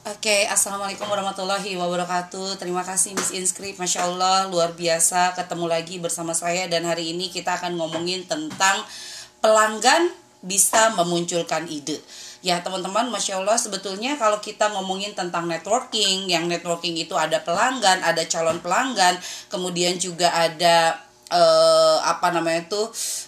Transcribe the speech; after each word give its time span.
Oke, 0.00 0.48
assalamualaikum 0.48 1.04
warahmatullahi 1.12 1.76
wabarakatuh. 1.76 2.56
Terima 2.56 2.80
kasih 2.80 3.12
Miss 3.12 3.36
Inscript, 3.36 3.76
masya 3.76 4.08
Allah 4.08 4.48
luar 4.48 4.72
biasa 4.72 5.36
ketemu 5.36 5.68
lagi 5.68 6.00
bersama 6.00 6.32
saya 6.32 6.64
dan 6.72 6.88
hari 6.88 7.12
ini 7.12 7.28
kita 7.28 7.60
akan 7.60 7.76
ngomongin 7.76 8.24
tentang 8.24 8.80
pelanggan 9.44 10.08
bisa 10.40 10.96
memunculkan 10.96 11.68
ide. 11.68 12.00
Ya 12.40 12.64
teman-teman, 12.64 13.12
masya 13.12 13.44
Allah 13.44 13.60
sebetulnya 13.60 14.16
kalau 14.16 14.40
kita 14.40 14.72
ngomongin 14.72 15.12
tentang 15.12 15.44
networking, 15.44 16.32
yang 16.32 16.48
networking 16.48 16.96
itu 16.96 17.12
ada 17.12 17.44
pelanggan, 17.44 18.00
ada 18.00 18.24
calon 18.24 18.56
pelanggan, 18.64 19.20
kemudian 19.52 20.00
juga 20.00 20.32
ada 20.32 20.96
uh, 21.28 21.98
apa 22.08 22.34
namanya 22.34 22.66
itu 22.66 22.82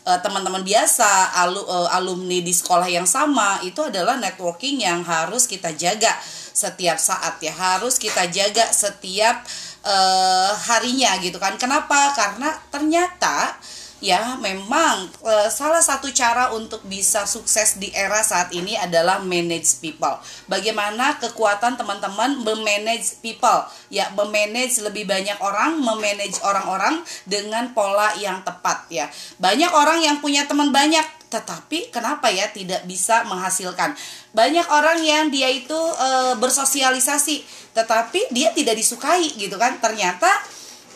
uh, 0.09 0.18
teman-teman 0.25 0.64
biasa 0.64 1.36
alu, 1.36 1.62
uh, 1.62 1.89
alumni 2.00 2.43
di 2.43 2.52
sekolah 2.57 2.89
yang 2.91 3.07
sama 3.07 3.62
itu 3.62 3.79
adalah 3.84 4.18
networking 4.18 4.82
yang 4.82 5.04
harus 5.07 5.46
kita 5.46 5.68
jaga 5.77 6.11
setiap 6.53 7.00
saat 7.00 7.41
ya. 7.41 7.53
Harus 7.53 7.96
kita 7.96 8.29
jaga 8.29 8.69
setiap 8.70 9.45
uh, 9.84 10.52
harinya 10.70 11.16
gitu 11.20 11.37
kan. 11.41 11.56
Kenapa? 11.59 12.12
Karena 12.15 12.55
ternyata 12.70 13.56
ya 14.02 14.34
memang 14.42 15.06
e, 15.23 15.47
salah 15.47 15.79
satu 15.79 16.11
cara 16.11 16.51
untuk 16.51 16.83
bisa 16.91 17.23
sukses 17.23 17.79
di 17.79 17.95
era 17.95 18.19
saat 18.27 18.51
ini 18.51 18.75
adalah 18.75 19.23
manage 19.23 19.78
people. 19.78 20.19
Bagaimana 20.51 21.23
kekuatan 21.23 21.78
teman-teman 21.78 22.42
memanage 22.42 23.23
people, 23.23 23.62
ya 23.95 24.11
memanage 24.19 24.83
lebih 24.83 25.06
banyak 25.06 25.38
orang, 25.38 25.78
memanage 25.78 26.42
orang-orang 26.42 26.98
dengan 27.30 27.70
pola 27.70 28.11
yang 28.19 28.42
tepat 28.42 28.91
ya. 28.91 29.06
Banyak 29.38 29.70
orang 29.70 30.03
yang 30.03 30.19
punya 30.19 30.50
teman 30.50 30.75
banyak 30.75 31.06
tetapi 31.30 31.89
kenapa 31.89 32.28
ya 32.28 32.50
tidak 32.50 32.84
bisa 32.84 33.25
menghasilkan? 33.25 33.97
Banyak 34.37 34.66
orang 34.69 34.98
yang 35.00 35.30
dia 35.30 35.48
itu 35.48 35.78
e, 35.78 36.37
bersosialisasi 36.42 37.62
tetapi 37.73 38.34
dia 38.34 38.50
tidak 38.50 38.75
disukai 38.75 39.30
gitu 39.39 39.55
kan. 39.56 39.78
Ternyata 39.78 40.28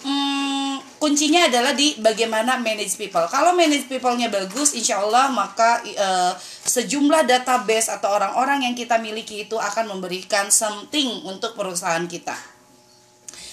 hmm, 0.02 0.35
kuncinya 1.06 1.46
adalah 1.46 1.70
di 1.70 1.94
bagaimana 2.02 2.58
manage 2.58 2.98
people. 2.98 3.22
Kalau 3.30 3.54
manage 3.54 3.86
people-nya 3.86 4.26
bagus, 4.26 4.74
insya 4.74 4.98
Allah 4.98 5.30
maka 5.30 5.78
uh, 5.86 6.34
sejumlah 6.66 7.22
database 7.30 7.86
atau 7.86 8.10
orang-orang 8.10 8.66
yang 8.66 8.74
kita 8.74 8.98
miliki 8.98 9.46
itu 9.46 9.54
akan 9.54 9.94
memberikan 9.94 10.50
something 10.50 11.22
untuk 11.22 11.54
perusahaan 11.54 12.02
kita. 12.10 12.34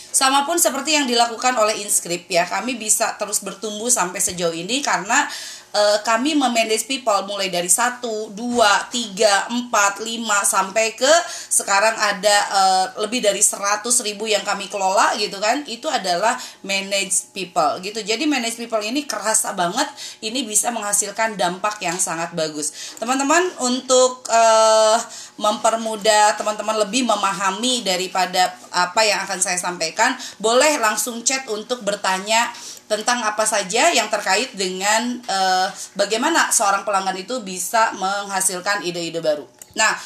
Sama 0.10 0.50
pun 0.50 0.58
seperti 0.58 0.98
yang 0.98 1.06
dilakukan 1.06 1.54
oleh 1.54 1.78
Inscript 1.86 2.26
ya, 2.26 2.50
kami 2.50 2.74
bisa 2.74 3.14
terus 3.22 3.38
bertumbuh 3.46 3.94
sampai 3.94 4.18
sejauh 4.18 4.54
ini 4.58 4.82
karena 4.82 5.30
uh, 5.74 5.98
kami 6.06 6.38
memanage 6.38 6.86
people 6.86 7.26
mulai 7.26 7.50
dari 7.50 7.68
1, 7.68 8.00
2, 8.00 8.34
3, 8.34 8.38
4, 8.38 9.74
5 9.74 10.46
sampai 10.46 10.94
ke 10.94 11.14
sekarang 11.50 11.98
ada 11.98 12.38
uh, 12.54 12.86
lebih 13.04 13.20
dari 13.26 13.42
100 13.42 13.84
ribu 14.06 14.30
yang 14.30 14.46
kami 14.46 14.70
kelola 14.70 15.18
gitu 15.18 15.42
kan. 15.42 15.66
Itu 15.66 15.90
adalah 15.90 16.38
manage 16.64 17.34
people 17.34 17.82
gitu. 17.82 18.00
Jadi 18.06 18.30
manage 18.30 18.56
people 18.56 18.82
ini 18.82 19.04
kerasa 19.10 19.52
banget 19.58 19.90
ini 20.22 20.46
bisa 20.46 20.70
menghasilkan 20.70 21.36
dampak 21.36 21.82
yang 21.82 21.98
sangat 21.98 22.32
bagus. 22.38 22.96
Teman-teman 23.02 23.44
untuk 23.66 24.24
uh, 24.30 24.98
mempermudah 25.38 26.38
teman-teman 26.38 26.78
lebih 26.86 27.06
memahami 27.10 27.82
daripada 27.82 28.54
apa 28.70 29.02
yang 29.02 29.22
akan 29.26 29.40
saya 29.42 29.58
sampaikan 29.58 30.14
boleh 30.38 30.78
langsung 30.78 31.26
chat 31.26 31.46
untuk 31.50 31.82
bertanya 31.82 32.54
tentang 32.86 33.26
apa 33.26 33.42
saja 33.48 33.90
yang 33.90 34.12
terkait 34.12 34.54
dengan 34.54 35.18
uh, 35.26 35.68
bagaimana 35.98 36.54
seorang 36.54 36.86
pelanggan 36.86 37.18
itu 37.18 37.42
bisa 37.42 37.96
menghasilkan 37.98 38.86
ide-ide 38.86 39.24
baru. 39.24 39.48
Nah, 39.74 39.98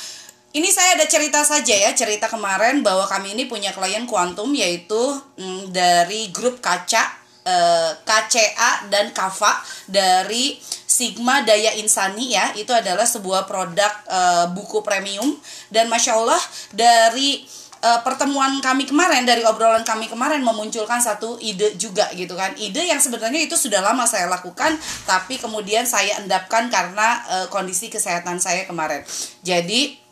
ini 0.55 0.71
saya 0.71 0.95
ada 0.95 1.03
cerita 1.03 1.43
saja 1.43 1.75
ya, 1.75 1.91
cerita 1.91 2.31
kemarin 2.31 2.79
bahwa 2.85 3.03
kami 3.03 3.35
ini 3.35 3.51
punya 3.51 3.75
klien 3.75 4.07
kuantum 4.07 4.55
yaitu 4.55 4.97
mm, 5.35 5.75
dari 5.75 6.31
grup 6.31 6.63
kaca 6.63 7.03
eh, 7.43 7.91
KCA 8.07 8.87
dan 8.87 9.11
Kava 9.11 9.59
dari 9.91 10.55
Sigma 10.97 11.45
Daya 11.45 11.77
Insani 11.77 12.33
ya, 12.33 12.57
itu 12.57 12.73
adalah 12.73 13.05
sebuah 13.05 13.45
produk 13.45 13.93
uh, 14.09 14.45
buku 14.49 14.81
premium. 14.81 15.37
Dan 15.69 15.93
masya 15.93 16.17
Allah 16.17 16.41
dari 16.73 17.45
uh, 17.85 18.01
pertemuan 18.01 18.57
kami 18.57 18.89
kemarin 18.89 19.21
dari 19.21 19.45
obrolan 19.45 19.85
kami 19.85 20.09
kemarin 20.09 20.41
memunculkan 20.41 20.97
satu 20.97 21.37
ide 21.37 21.77
juga 21.77 22.09
gitu 22.17 22.33
kan. 22.33 22.57
Ide 22.57 22.89
yang 22.89 22.97
sebenarnya 22.97 23.45
itu 23.45 23.53
sudah 23.53 23.83
lama 23.85 24.09
saya 24.09 24.25
lakukan 24.25 24.73
tapi 25.05 25.37
kemudian 25.37 25.85
saya 25.85 26.17
endapkan 26.17 26.71
karena 26.73 27.21
uh, 27.29 27.45
kondisi 27.53 27.93
kesehatan 27.93 28.41
saya 28.41 28.65
kemarin. 28.65 29.05
Jadi 29.45 30.06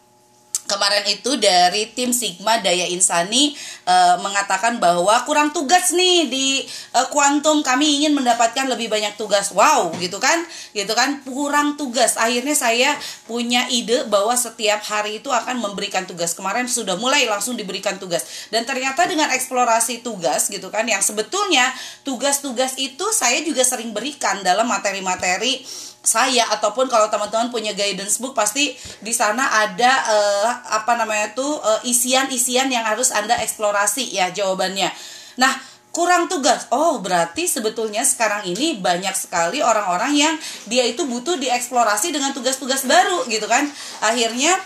kemarin 0.65 1.05
itu 1.09 1.37
dari 1.37 1.93
tim 1.93 2.11
Sigma 2.11 2.61
Daya 2.61 2.89
Insani 2.89 3.53
uh, 3.85 4.17
mengatakan 4.21 4.81
bahwa 4.81 5.13
kurang 5.23 5.53
tugas 5.53 5.93
nih 5.93 6.27
di 6.29 6.47
uh, 6.93 7.07
kuantum. 7.09 7.61
Kami 7.61 8.01
ingin 8.01 8.13
mendapatkan 8.13 8.65
lebih 8.69 8.89
banyak 8.89 9.15
tugas. 9.17 9.53
Wow 9.53 9.93
gitu 10.01 10.17
kan? 10.17 10.43
Gitu 10.73 10.91
kan? 10.93 11.21
Kurang 11.25 11.77
tugas. 11.79 12.17
Akhirnya 12.17 12.53
saya 12.57 12.93
punya 13.29 13.69
ide 13.69 14.05
bahwa 14.09 14.33
setiap 14.33 14.81
hari 14.85 15.21
itu 15.23 15.29
akan 15.29 15.61
memberikan 15.61 16.03
tugas. 16.09 16.33
Kemarin 16.33 16.65
sudah 16.65 16.97
mulai 16.97 17.25
langsung 17.29 17.55
diberikan 17.57 17.97
tugas. 18.01 18.49
Dan 18.49 18.65
ternyata 18.65 19.05
dengan 19.05 19.29
eksplorasi 19.31 20.01
tugas 20.01 20.49
gitu 20.49 20.67
kan 20.73 20.85
yang 20.85 21.01
sebetulnya 21.01 21.69
tugas-tugas 22.01 22.77
itu 22.81 23.05
saya 23.13 23.41
juga 23.45 23.61
sering 23.61 23.93
berikan 23.93 24.41
dalam 24.41 24.65
materi-materi 24.65 25.61
saya 26.05 26.47
ataupun 26.53 26.87
kalau 26.87 27.09
teman-teman 27.09 27.49
punya 27.49 27.73
guidance 27.73 28.21
book 28.21 28.37
pasti 28.37 28.77
di 29.01 29.11
sana 29.11 29.65
ada 29.65 29.91
uh, 30.05 30.49
apa 30.77 30.95
namanya 30.95 31.33
tuh 31.33 31.59
uh, 31.59 31.81
isian-isian 31.83 32.69
yang 32.69 32.85
harus 32.85 33.11
Anda 33.11 33.35
eksplorasi 33.41 34.13
ya 34.13 34.29
jawabannya. 34.31 34.89
Nah, 35.35 35.53
kurang 35.95 36.27
tugas. 36.27 36.67
Oh, 36.75 36.99
berarti 36.99 37.47
sebetulnya 37.47 38.03
sekarang 38.03 38.43
ini 38.51 38.79
banyak 38.79 39.15
sekali 39.15 39.63
orang-orang 39.63 40.11
yang 40.11 40.35
dia 40.67 40.83
itu 40.83 41.07
butuh 41.07 41.39
dieksplorasi 41.39 42.11
dengan 42.11 42.35
tugas-tugas 42.35 42.83
baru 42.83 43.23
gitu 43.31 43.47
kan. 43.47 43.63
Akhirnya 44.03 44.59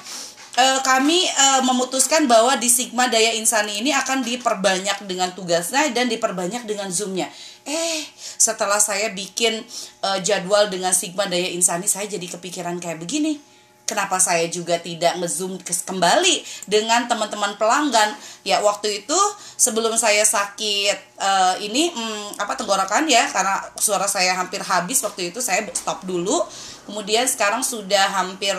uh, 0.59 0.79
kami 0.83 1.23
uh, 1.23 1.61
memutuskan 1.63 2.27
bahwa 2.27 2.59
di 2.59 2.67
Sigma 2.67 3.07
Daya 3.07 3.33
Insani 3.39 3.79
ini 3.79 3.95
akan 3.95 4.27
diperbanyak 4.27 5.07
dengan 5.07 5.31
tugasnya 5.31 5.87
dan 5.95 6.11
diperbanyak 6.11 6.67
dengan 6.67 6.91
zoomnya. 6.91 7.31
Eh, 7.63 8.01
setelah 8.17 8.81
saya 8.81 9.11
bikin 9.15 9.63
uh, 10.03 10.19
jadwal 10.19 10.67
dengan 10.67 10.91
Sigma 10.91 11.29
Daya 11.31 11.47
Insani, 11.55 11.87
saya 11.87 12.07
jadi 12.11 12.27
kepikiran 12.27 12.77
kayak 12.83 12.99
begini. 12.99 13.48
Kenapa 13.89 14.21
saya 14.21 14.45
juga 14.45 14.77
tidak 14.77 15.17
ngezoom 15.17 15.57
kembali 15.65 16.45
dengan 16.69 17.09
teman-teman 17.09 17.57
pelanggan? 17.57 18.13
Ya 18.45 18.61
waktu 18.61 19.01
itu 19.01 19.17
sebelum 19.57 19.97
saya 19.97 20.21
sakit 20.21 21.17
uh, 21.17 21.57
ini 21.57 21.89
hmm, 21.89 22.37
apa 22.37 22.53
tenggorokan 22.53 23.09
ya 23.09 23.25
karena 23.33 23.57
suara 23.81 24.05
saya 24.05 24.37
hampir 24.37 24.61
habis 24.61 25.01
waktu 25.01 25.33
itu 25.33 25.41
saya 25.41 25.65
stop 25.73 26.05
dulu. 26.05 26.45
Kemudian 26.85 27.25
sekarang 27.25 27.61
sudah 27.65 28.13
hampir 28.13 28.53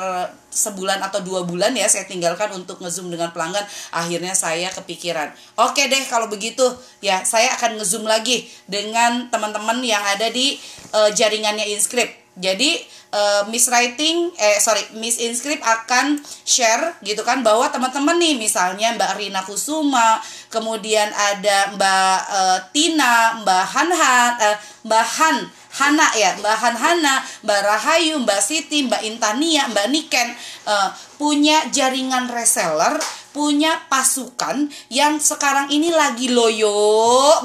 sebulan 0.50 1.02
atau 1.02 1.22
dua 1.22 1.47
bulan 1.47 1.74
ya 1.74 1.86
saya 1.86 2.06
tinggalkan 2.10 2.50
untuk 2.50 2.82
ngezoom 2.82 3.06
dengan 3.06 3.30
pelanggan. 3.30 3.62
Akhirnya 3.94 4.34
saya 4.34 4.66
kepikiran 4.74 5.30
oke 5.62 5.78
deh 5.78 6.02
kalau 6.10 6.26
begitu 6.26 6.66
ya 6.98 7.22
saya 7.22 7.54
akan 7.54 7.78
ngezoom 7.78 8.02
lagi 8.02 8.50
dengan 8.66 9.30
teman-teman 9.30 9.78
yang 9.86 10.02
ada 10.02 10.26
di 10.26 10.58
uh, 10.91 11.14
jaringannya 11.14 11.70
inscript 11.70 12.19
jadi 12.38 12.78
uh, 13.10 13.42
Miss 13.50 13.66
Writing 13.66 14.30
eh 14.38 14.58
sorry 14.62 14.82
Miss 14.98 15.18
Inscript 15.18 15.62
akan 15.62 16.22
share 16.46 16.94
gitu 17.02 17.26
kan 17.26 17.42
bahwa 17.42 17.66
teman-teman 17.68 18.16
nih 18.18 18.38
misalnya 18.38 18.94
Mbak 18.94 19.12
Rina 19.18 19.42
Kusuma 19.42 20.22
kemudian 20.48 21.10
ada 21.10 21.74
Mbak 21.74 22.18
uh, 22.30 22.58
Tina 22.70 23.42
Mbak 23.42 23.64
Hanhan 23.74 24.30
uh, 24.38 24.56
Mbak 24.86 25.06
Han 25.18 25.38
Hana 25.70 26.10
ya, 26.18 26.34
Mbak 26.42 26.56
Han 26.66 26.76
Hana, 26.82 27.22
Mbak 27.46 27.60
Rahayu, 27.62 28.18
Mbak 28.26 28.42
Siti, 28.42 28.91
Mbak 28.91 29.06
Intania, 29.06 29.70
Mbak 29.70 29.86
Niken 29.94 30.28
uh, 30.66 30.91
punya 31.14 31.62
jaringan 31.70 32.26
reseller, 32.26 32.98
punya 33.30 33.78
pasukan 33.86 34.66
yang 34.91 35.22
sekarang 35.22 35.71
ini 35.71 35.94
lagi 35.94 36.26
loyo 36.26 36.74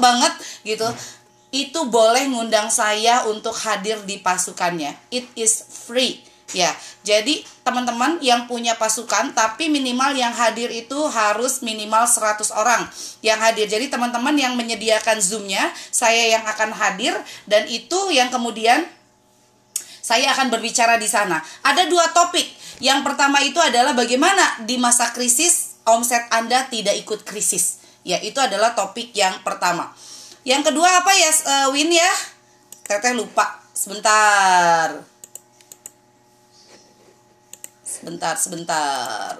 banget 0.02 0.34
gitu. 0.66 0.90
Itu 1.56 1.88
boleh 1.88 2.28
ngundang 2.28 2.68
saya 2.68 3.24
untuk 3.24 3.56
hadir 3.56 4.04
di 4.04 4.20
pasukannya. 4.20 4.92
It 5.08 5.24
is 5.40 5.64
free 5.88 6.20
Ya, 6.54 6.70
jadi 7.02 7.42
teman-teman 7.66 8.22
yang 8.22 8.46
punya 8.46 8.78
pasukan 8.78 9.34
tapi 9.34 9.66
minimal 9.66 10.14
yang 10.14 10.30
hadir 10.30 10.70
itu 10.70 10.94
harus 11.10 11.58
minimal 11.58 12.06
100 12.06 12.54
orang 12.54 12.86
yang 13.18 13.42
hadir. 13.42 13.66
Jadi 13.66 13.90
teman-teman 13.90 14.30
yang 14.38 14.54
menyediakan 14.54 15.18
Zoom-nya, 15.18 15.74
saya 15.90 16.38
yang 16.38 16.46
akan 16.46 16.70
hadir 16.70 17.18
dan 17.50 17.66
itu 17.66 18.14
yang 18.14 18.30
kemudian 18.30 18.86
saya 19.98 20.30
akan 20.38 20.54
berbicara 20.54 21.02
di 21.02 21.10
sana. 21.10 21.42
Ada 21.66 21.90
dua 21.90 22.14
topik. 22.14 22.46
Yang 22.78 23.02
pertama 23.02 23.42
itu 23.42 23.58
adalah 23.58 23.90
bagaimana 23.98 24.62
di 24.62 24.78
masa 24.78 25.10
krisis 25.10 25.82
omset 25.82 26.30
Anda 26.30 26.70
tidak 26.70 26.94
ikut 27.02 27.26
krisis. 27.26 27.82
Ya, 28.06 28.22
itu 28.22 28.38
adalah 28.38 28.70
topik 28.78 29.10
yang 29.18 29.42
pertama. 29.42 29.90
Yang 30.46 30.70
kedua 30.70 31.02
apa 31.02 31.10
ya, 31.10 31.30
uh, 31.42 31.68
Win 31.74 31.90
ya? 31.90 32.12
Teteh 32.86 33.18
lupa. 33.18 33.58
Sebentar. 33.74 35.02
Sebentar, 37.82 38.38
sebentar. 38.38 39.34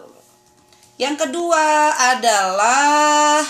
Yang 0.99 1.29
kedua 1.29 1.95
adalah 1.95 3.47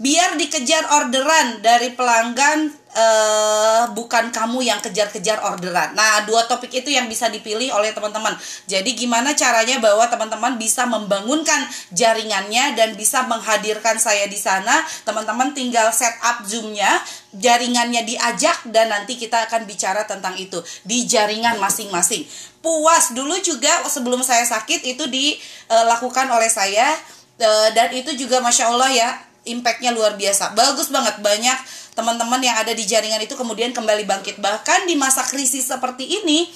biar 0.00 0.40
dikejar 0.40 0.88
orderan 1.04 1.60
dari 1.60 1.92
pelanggan 1.92 2.72
uh, 2.92 3.84
bukan 3.96 4.28
kamu 4.30 4.64
yang 4.64 4.80
kejar-kejar 4.80 5.40
orderan. 5.44 5.96
Nah, 5.96 6.24
dua 6.28 6.44
topik 6.44 6.70
itu 6.72 6.92
yang 6.92 7.08
bisa 7.08 7.28
dipilih 7.32 7.72
oleh 7.72 7.92
teman-teman. 7.96 8.36
Jadi 8.68 8.94
gimana 8.96 9.32
caranya 9.32 9.80
bahwa 9.80 10.04
teman-teman 10.08 10.56
bisa 10.60 10.84
membangunkan 10.84 11.66
jaringannya 11.92 12.76
dan 12.76 12.94
bisa 12.94 13.24
menghadirkan 13.26 13.96
saya 13.96 14.28
di 14.28 14.36
sana. 14.36 14.84
Teman-teman 15.04 15.56
tinggal 15.56 15.88
setup 15.90 16.44
Zoom-nya, 16.44 17.00
jaringannya 17.32 18.04
diajak 18.04 18.68
dan 18.68 18.92
nanti 18.92 19.16
kita 19.16 19.48
akan 19.48 19.64
bicara 19.64 20.04
tentang 20.04 20.36
itu 20.36 20.60
di 20.84 21.08
jaringan 21.08 21.56
masing-masing. 21.56 22.28
Puas 22.62 23.10
dulu 23.10 23.34
juga 23.42 23.82
sebelum 23.90 24.22
saya 24.22 24.46
sakit 24.46 24.86
itu 24.86 25.04
dilakukan 25.10 26.30
oleh 26.30 26.46
saya 26.46 26.94
uh, 27.42 27.68
dan 27.74 27.90
itu 27.90 28.14
juga 28.14 28.38
masya 28.38 28.70
Allah 28.70 28.90
ya 28.92 29.31
impactnya 29.42 29.90
luar 29.90 30.14
biasa. 30.14 30.54
Bagus 30.54 30.90
banget 30.90 31.18
banyak 31.18 31.58
teman-teman 31.92 32.40
yang 32.40 32.56
ada 32.56 32.72
di 32.72 32.86
jaringan 32.86 33.20
itu 33.20 33.34
kemudian 33.34 33.74
kembali 33.74 34.06
bangkit. 34.06 34.38
Bahkan 34.38 34.88
di 34.88 34.94
masa 34.94 35.26
krisis 35.26 35.68
seperti 35.68 36.22
ini 36.22 36.48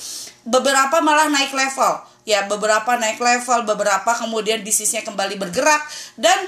beberapa 0.47 1.03
malah 1.03 1.29
naik 1.29 1.53
level. 1.53 2.03
Ya 2.27 2.47
beberapa 2.47 2.99
naik 2.99 3.23
level 3.23 3.67
beberapa 3.67 4.11
kemudian 4.19 4.63
bisnisnya 4.63 5.03
kembali 5.03 5.39
bergerak. 5.39 5.83
Dan 6.19 6.47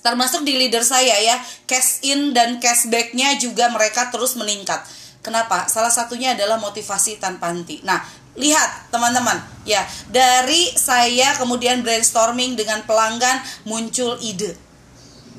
termasuk 0.00 0.46
di 0.46 0.54
leader 0.54 0.86
saya 0.86 1.18
ya 1.18 1.36
cash 1.66 2.04
in 2.06 2.30
dan 2.30 2.62
cashbacknya 2.62 3.36
juga 3.36 3.68
mereka 3.72 4.08
terus 4.08 4.36
meningkat. 4.36 4.80
Kenapa? 5.20 5.66
Salah 5.66 5.90
satunya 5.90 6.38
adalah 6.38 6.56
motivasi 6.62 7.18
tanpa 7.18 7.50
henti. 7.50 7.82
Nah 7.84 8.00
lihat 8.36 8.92
teman-teman. 8.92 9.40
Ya 9.66 9.84
dari 10.08 10.70
saya 10.76 11.34
kemudian 11.36 11.82
brainstorming 11.82 12.54
dengan 12.54 12.84
pelanggan 12.86 13.42
muncul 13.66 14.16
ide 14.22 14.65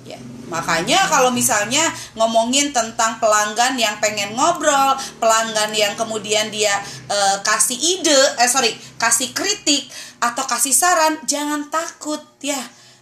Ya, 0.07 0.15
makanya 0.47 1.03
kalau 1.11 1.35
misalnya 1.35 1.83
ngomongin 2.15 2.71
tentang 2.71 3.19
pelanggan 3.19 3.75
yang 3.75 3.99
pengen 3.99 4.39
ngobrol, 4.39 4.95
pelanggan 5.19 5.75
yang 5.75 5.99
kemudian 5.99 6.47
dia 6.47 6.71
uh, 7.11 7.43
kasih 7.43 7.75
ide, 7.75 8.15
eh 8.39 8.47
sorry, 8.47 8.71
kasih 8.95 9.35
kritik 9.35 9.91
atau 10.23 10.47
kasih 10.47 10.71
saran, 10.71 11.19
jangan 11.27 11.67
takut 11.67 12.23
ya. 12.39 12.55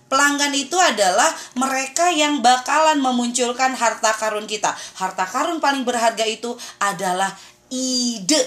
Pelanggan 0.10 0.54
itu 0.58 0.74
adalah 0.82 1.30
mereka 1.54 2.10
yang 2.10 2.42
bakalan 2.42 2.98
memunculkan 2.98 3.78
harta 3.78 4.14
karun 4.18 4.50
kita. 4.50 4.74
Harta 4.98 5.30
karun 5.30 5.62
paling 5.62 5.86
berharga 5.86 6.26
itu 6.26 6.58
adalah 6.82 7.30
ide. 7.70 8.42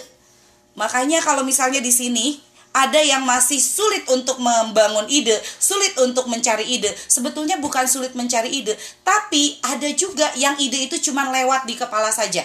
Makanya 0.78 1.18
kalau 1.22 1.42
misalnya 1.42 1.82
di 1.82 1.90
sini 1.90 2.38
ada 2.72 3.00
yang 3.00 3.24
masih 3.24 3.58
sulit 3.58 4.04
untuk 4.12 4.38
membangun 4.38 5.08
ide, 5.08 5.34
sulit 5.58 5.96
untuk 5.98 6.28
mencari 6.30 6.64
ide. 6.68 6.92
Sebetulnya 6.94 7.58
bukan 7.58 7.88
sulit 7.88 8.12
mencari 8.14 8.52
ide, 8.52 8.76
tapi 9.02 9.58
ada 9.64 9.88
juga 9.96 10.30
yang 10.38 10.54
ide 10.60 10.86
itu 10.86 11.10
cuma 11.10 11.28
lewat 11.32 11.66
di 11.66 11.74
kepala 11.74 12.12
saja. 12.12 12.44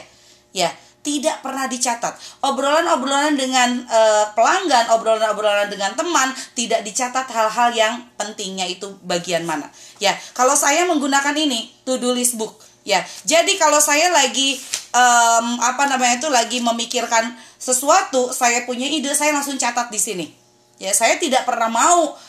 Ya, 0.54 0.70
tidak 1.04 1.44
pernah 1.44 1.68
dicatat. 1.68 2.16
Obrolan-obrolan 2.40 3.36
dengan 3.36 3.84
uh, 3.86 4.26
pelanggan, 4.32 4.90
obrolan-obrolan 4.96 5.68
dengan 5.68 5.92
teman 5.94 6.32
tidak 6.56 6.82
dicatat 6.88 7.28
hal-hal 7.28 7.70
yang 7.76 7.94
pentingnya 8.16 8.66
itu 8.66 8.88
bagian 9.04 9.44
mana. 9.44 9.68
Ya, 10.00 10.16
kalau 10.32 10.56
saya 10.56 10.88
menggunakan 10.88 11.36
ini 11.36 11.70
to-do 11.84 12.16
list 12.16 12.40
book. 12.40 12.73
Ya, 12.84 13.00
jadi 13.24 13.56
kalau 13.56 13.80
saya 13.80 14.12
lagi 14.12 14.60
um, 14.92 15.56
apa 15.64 15.88
namanya 15.88 16.20
itu 16.20 16.28
lagi 16.28 16.60
memikirkan 16.60 17.32
sesuatu, 17.56 18.36
saya 18.36 18.68
punya 18.68 18.92
ide, 18.92 19.16
saya 19.16 19.32
langsung 19.32 19.56
catat 19.56 19.88
di 19.88 20.00
sini. 20.00 20.28
Ya, 20.84 20.92
saya 20.92 21.16
tidak 21.16 21.48
pernah 21.48 21.72
mau 21.72 22.20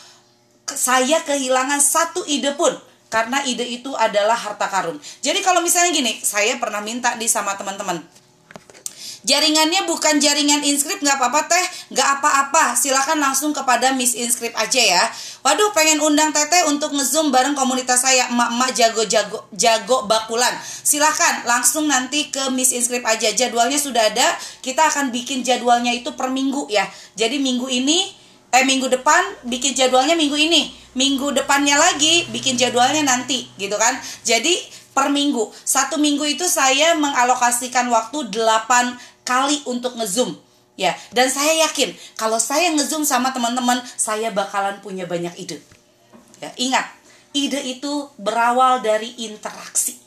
saya 0.65 1.21
kehilangan 1.27 1.77
satu 1.77 2.23
ide 2.25 2.55
pun 2.57 2.73
karena 3.11 3.43
ide 3.45 3.67
itu 3.67 3.91
adalah 3.93 4.35
harta 4.35 4.65
karun. 4.71 4.97
Jadi 5.19 5.43
kalau 5.43 5.59
misalnya 5.59 5.91
gini, 5.91 6.17
saya 6.23 6.55
pernah 6.55 6.79
minta 6.79 7.13
di 7.19 7.27
sama 7.27 7.53
teman-teman 7.59 8.24
Jaringannya 9.25 9.89
bukan 9.89 10.21
jaringan 10.21 10.61
inskrip 10.61 11.01
nggak 11.01 11.17
apa-apa 11.17 11.49
teh, 11.49 11.65
nggak 11.97 12.09
apa-apa. 12.21 12.77
Silakan 12.77 13.17
langsung 13.17 13.57
kepada 13.57 13.89
Miss 13.97 14.13
Inskrip 14.13 14.53
aja 14.53 14.77
ya. 14.77 15.01
Waduh, 15.41 15.73
pengen 15.73 15.97
undang 15.97 16.29
Teteh 16.29 16.69
untuk 16.69 16.93
ngezoom 16.93 17.33
bareng 17.33 17.57
komunitas 17.57 18.05
saya 18.05 18.29
emak-emak 18.29 18.69
jago-jago 18.77 19.49
jago 19.57 20.05
bakulan. 20.05 20.53
Silakan 20.61 21.41
langsung 21.49 21.89
nanti 21.89 22.29
ke 22.29 22.53
Miss 22.53 22.69
Inskrip 22.69 23.01
aja. 23.01 23.33
Jadwalnya 23.33 23.81
sudah 23.81 24.13
ada. 24.13 24.37
Kita 24.61 24.93
akan 24.93 25.09
bikin 25.09 25.41
jadwalnya 25.41 25.89
itu 25.89 26.13
per 26.13 26.29
minggu 26.29 26.69
ya. 26.69 26.85
Jadi 27.17 27.41
minggu 27.41 27.65
ini 27.65 28.05
eh 28.53 28.61
minggu 28.61 28.93
depan 28.93 29.41
bikin 29.49 29.73
jadwalnya 29.73 30.13
minggu 30.13 30.37
ini. 30.37 30.69
Minggu 30.93 31.33
depannya 31.33 31.81
lagi 31.81 32.29
bikin 32.29 32.61
jadwalnya 32.61 33.01
nanti 33.01 33.49
gitu 33.57 33.73
kan. 33.73 33.97
Jadi 34.21 34.85
per 34.95 35.11
minggu. 35.11 35.51
Satu 35.67 35.99
minggu 35.99 36.23
itu 36.23 36.47
saya 36.47 36.95
mengalokasikan 36.95 37.91
waktu 37.91 38.31
8 38.31 39.14
kali 39.25 39.65
untuk 39.65 39.97
ngezoom 39.97 40.37
ya. 40.79 40.93
Dan 41.11 41.27
saya 41.27 41.65
yakin 41.67 41.91
kalau 42.15 42.37
saya 42.39 42.71
ngezoom 42.71 43.03
sama 43.03 43.33
teman-teman 43.33 43.81
saya 43.97 44.31
bakalan 44.31 44.79
punya 44.79 45.09
banyak 45.09 45.33
ide. 45.41 45.57
Ya 46.39 46.53
ingat 46.55 46.85
ide 47.33 47.59
itu 47.65 48.07
berawal 48.21 48.79
dari 48.85 49.11
interaksi. 49.25 49.97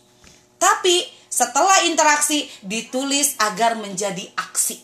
Tapi 0.57 1.05
setelah 1.29 1.85
interaksi 1.85 2.49
ditulis 2.65 3.37
agar 3.43 3.77
menjadi 3.77 4.25
aksi. 4.39 4.81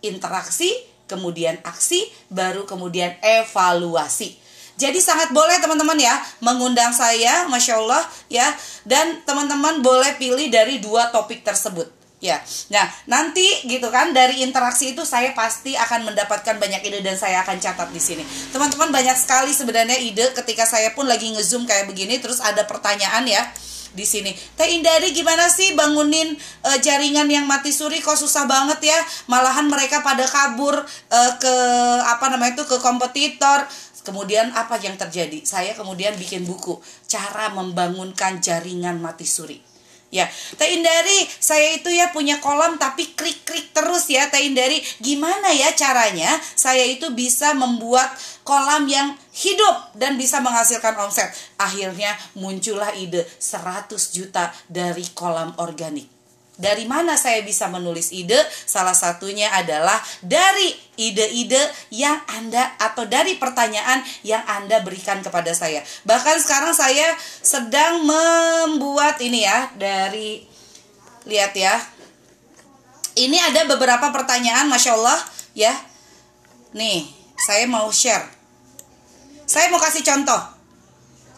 Interaksi 0.00 0.72
kemudian 1.04 1.60
aksi 1.66 2.08
baru 2.32 2.64
kemudian 2.64 3.18
evaluasi. 3.20 4.40
Jadi 4.74 4.98
sangat 4.98 5.30
boleh 5.30 5.54
teman-teman 5.62 5.94
ya 5.94 6.18
mengundang 6.42 6.90
saya, 6.90 7.46
masya 7.46 7.78
Allah 7.78 8.02
ya, 8.26 8.42
dan 8.82 9.22
teman-teman 9.22 9.86
boleh 9.86 10.18
pilih 10.18 10.50
dari 10.50 10.82
dua 10.82 11.14
topik 11.14 11.46
tersebut 11.46 12.03
Ya, 12.24 12.40
nah 12.72 12.88
nanti 13.04 13.44
gitu 13.68 13.92
kan 13.92 14.16
dari 14.16 14.40
interaksi 14.40 14.96
itu 14.96 15.04
saya 15.04 15.36
pasti 15.36 15.76
akan 15.76 16.08
mendapatkan 16.08 16.56
banyak 16.56 16.80
ide 16.80 17.04
dan 17.04 17.20
saya 17.20 17.44
akan 17.44 17.60
catat 17.60 17.92
di 17.92 18.00
sini. 18.00 18.24
Teman-teman 18.48 18.88
banyak 18.88 19.12
sekali 19.12 19.52
sebenarnya 19.52 20.00
ide 20.00 20.32
ketika 20.32 20.64
saya 20.64 20.96
pun 20.96 21.04
lagi 21.04 21.28
ngezoom 21.36 21.68
kayak 21.68 21.84
begini, 21.84 22.24
terus 22.24 22.40
ada 22.40 22.64
pertanyaan 22.64 23.28
ya 23.28 23.44
di 23.92 24.08
sini. 24.08 24.32
Teh 24.56 24.72
Indari 24.72 25.12
gimana 25.12 25.52
sih 25.52 25.76
bangunin 25.76 26.32
e, 26.64 26.70
jaringan 26.80 27.28
yang 27.28 27.44
mati 27.44 27.76
suri 27.76 28.00
kok 28.00 28.16
susah 28.16 28.48
banget 28.48 28.80
ya? 28.88 28.98
Malahan 29.28 29.68
mereka 29.68 30.00
pada 30.00 30.24
kabur 30.24 30.80
e, 31.12 31.20
ke 31.36 31.54
apa 32.08 32.32
namanya 32.32 32.56
itu 32.56 32.64
ke 32.64 32.80
kompetitor. 32.80 33.68
Kemudian 34.00 34.48
apa 34.56 34.80
yang 34.80 34.96
terjadi? 34.96 35.44
Saya 35.44 35.76
kemudian 35.76 36.16
bikin 36.16 36.48
buku 36.48 36.80
cara 37.04 37.52
membangunkan 37.52 38.40
jaringan 38.40 38.96
mati 38.96 39.28
suri 39.28 39.73
Ya, 40.14 40.30
Teh 40.54 40.78
Indari, 40.78 41.26
saya 41.42 41.74
itu 41.74 41.90
ya 41.90 42.14
punya 42.14 42.38
kolam 42.38 42.78
tapi 42.78 43.18
klik-klik 43.18 43.74
terus 43.74 44.06
ya 44.06 44.30
Teh 44.30 44.46
Indari. 44.46 44.78
Gimana 45.02 45.50
ya 45.50 45.74
caranya 45.74 46.38
saya 46.54 46.86
itu 46.86 47.10
bisa 47.10 47.50
membuat 47.58 48.14
kolam 48.46 48.86
yang 48.86 49.18
hidup 49.34 49.90
dan 49.98 50.14
bisa 50.14 50.38
menghasilkan 50.38 50.94
omset? 51.02 51.34
Akhirnya 51.58 52.14
muncullah 52.38 52.94
ide 52.94 53.26
100 53.26 53.90
juta 54.14 54.54
dari 54.70 55.02
kolam 55.18 55.50
organik. 55.58 56.13
Dari 56.54 56.86
mana 56.86 57.18
saya 57.18 57.42
bisa 57.42 57.66
menulis 57.66 58.14
ide? 58.14 58.38
Salah 58.46 58.94
satunya 58.94 59.50
adalah 59.50 59.98
dari 60.22 60.70
ide-ide 60.94 61.58
yang 61.90 62.14
Anda 62.30 62.78
atau 62.78 63.10
dari 63.10 63.34
pertanyaan 63.42 64.06
yang 64.22 64.38
Anda 64.46 64.78
berikan 64.86 65.18
kepada 65.18 65.50
saya. 65.50 65.82
Bahkan 66.06 66.36
sekarang 66.38 66.70
saya 66.70 67.10
sedang 67.42 68.06
membuat 68.06 69.18
ini 69.18 69.42
ya 69.42 69.66
dari 69.74 70.46
lihat 71.26 71.58
ya. 71.58 71.74
Ini 73.18 73.50
ada 73.50 73.66
beberapa 73.74 74.14
pertanyaan 74.14 74.70
Masya 74.70 74.94
Allah 74.94 75.18
ya. 75.58 75.74
Nih, 76.70 77.10
saya 77.34 77.66
mau 77.66 77.90
share. 77.90 78.30
Saya 79.50 79.74
mau 79.74 79.82
kasih 79.82 80.06
contoh. 80.06 80.42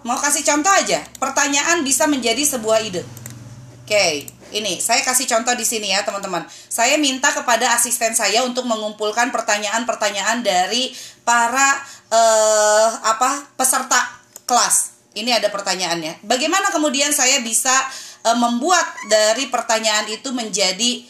Mau 0.04 0.20
kasih 0.20 0.44
contoh 0.44 0.72
aja. 0.76 1.00
Pertanyaan 1.16 1.80
bisa 1.80 2.04
menjadi 2.04 2.44
sebuah 2.44 2.84
ide. 2.84 3.00
Oke. 3.00 3.88
Okay 3.88 4.35
ini 4.54 4.78
saya 4.78 5.02
kasih 5.02 5.26
contoh 5.26 5.54
di 5.58 5.66
sini 5.66 5.90
ya 5.90 6.06
teman-teman. 6.06 6.46
Saya 6.50 6.94
minta 7.00 7.34
kepada 7.34 7.74
asisten 7.74 8.14
saya 8.14 8.46
untuk 8.46 8.62
mengumpulkan 8.68 9.34
pertanyaan-pertanyaan 9.34 10.46
dari 10.46 10.94
para 11.26 11.82
uh, 12.14 12.90
apa 13.02 13.50
peserta 13.58 13.98
kelas. 14.46 14.94
Ini 15.16 15.42
ada 15.42 15.50
pertanyaannya. 15.50 16.22
Bagaimana 16.22 16.70
kemudian 16.70 17.10
saya 17.10 17.42
bisa 17.42 17.74
uh, 18.22 18.38
membuat 18.38 18.86
dari 19.10 19.50
pertanyaan 19.50 20.06
itu 20.12 20.30
menjadi 20.30 21.02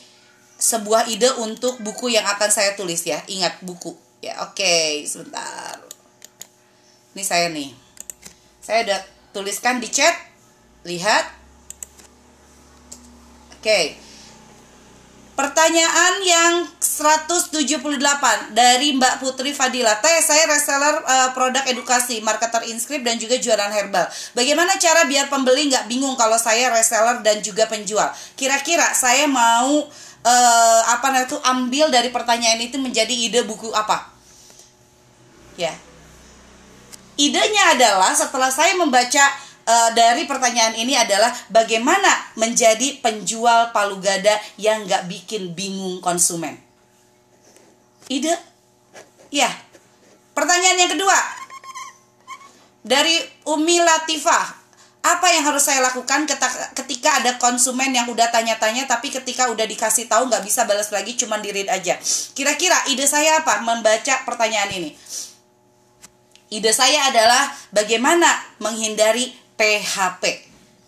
sebuah 0.57 1.12
ide 1.12 1.28
untuk 1.37 1.76
buku 1.85 2.16
yang 2.16 2.25
akan 2.25 2.49
saya 2.49 2.73
tulis 2.73 3.05
ya. 3.05 3.21
Ingat 3.28 3.61
buku. 3.61 3.93
Ya, 4.25 4.40
oke, 4.49 4.57
okay, 4.57 5.05
sebentar. 5.05 5.76
Ini 7.12 7.23
saya 7.23 7.52
nih. 7.52 7.76
Saya 8.64 8.88
udah 8.88 9.00
tuliskan 9.37 9.76
di 9.85 9.93
chat. 9.93 10.16
Lihat 10.88 11.36
Oke. 13.66 13.99
Pertanyaan 15.35 16.23
yang 16.23 16.54
178 16.78 17.82
dari 18.54 18.94
Mbak 18.94 19.18
Putri 19.18 19.50
Fadila. 19.50 19.99
Teh, 19.99 20.23
saya 20.23 20.46
reseller 20.46 21.02
uh, 21.02 21.35
produk 21.35 21.66
edukasi, 21.66 22.23
marketer 22.23 22.62
inskrip 22.70 23.02
dan 23.02 23.18
juga 23.18 23.42
jualan 23.42 23.66
herbal. 23.75 24.06
Bagaimana 24.38 24.78
cara 24.78 25.11
biar 25.11 25.26
pembeli 25.26 25.66
nggak 25.66 25.90
bingung 25.90 26.14
kalau 26.14 26.38
saya 26.38 26.70
reseller 26.70 27.26
dan 27.26 27.42
juga 27.42 27.66
penjual? 27.66 28.06
Kira-kira 28.38 28.87
saya 28.94 29.26
mau 29.26 29.90
uh, 30.23 30.80
apa 30.87 31.11
namanya 31.11 31.42
ambil 31.50 31.90
dari 31.90 32.14
pertanyaan 32.14 32.62
itu 32.62 32.78
menjadi 32.78 33.11
ide 33.11 33.42
buku 33.42 33.75
apa? 33.75 34.14
Ya. 35.58 35.75
Idenya 37.18 37.75
adalah 37.75 38.14
setelah 38.14 38.54
saya 38.54 38.78
membaca 38.78 39.26
uh, 39.66 39.90
dari 39.92 40.25
pertanyaan 40.25 40.78
ini 40.78 40.94
adalah 40.94 41.35
bagaimana 41.50 42.38
menjadi 42.38 43.02
penjual 43.02 43.75
palu 43.75 43.99
gada 43.99 44.38
yang 44.56 44.87
nggak 44.87 45.11
bikin 45.11 45.52
bingung 45.52 45.99
konsumen. 46.00 46.56
Ide? 48.06 48.38
Ya. 49.35 49.50
Pertanyaan 50.32 50.78
yang 50.87 50.92
kedua 50.94 51.18
dari 52.87 53.18
Umi 53.50 53.82
Latifah. 53.82 54.64
Apa 55.06 55.30
yang 55.30 55.46
harus 55.46 55.62
saya 55.62 55.78
lakukan 55.87 56.26
ketika 56.75 57.23
ada 57.23 57.38
konsumen 57.38 57.94
yang 57.94 58.11
udah 58.11 58.26
tanya-tanya 58.26 58.90
tapi 58.90 59.06
ketika 59.06 59.46
udah 59.46 59.62
dikasih 59.62 60.11
tahu 60.11 60.26
nggak 60.26 60.42
bisa 60.42 60.66
balas 60.66 60.90
lagi 60.90 61.14
cuma 61.14 61.38
di 61.38 61.54
read 61.54 61.70
aja. 61.70 61.94
Kira-kira 62.35 62.75
ide 62.90 63.06
saya 63.06 63.38
apa 63.38 63.62
membaca 63.62 64.26
pertanyaan 64.26 64.66
ini? 64.75 64.90
Ide 66.50 66.75
saya 66.75 67.06
adalah 67.14 67.54
bagaimana 67.70 68.26
menghindari 68.58 69.30
PHP. 69.57 70.25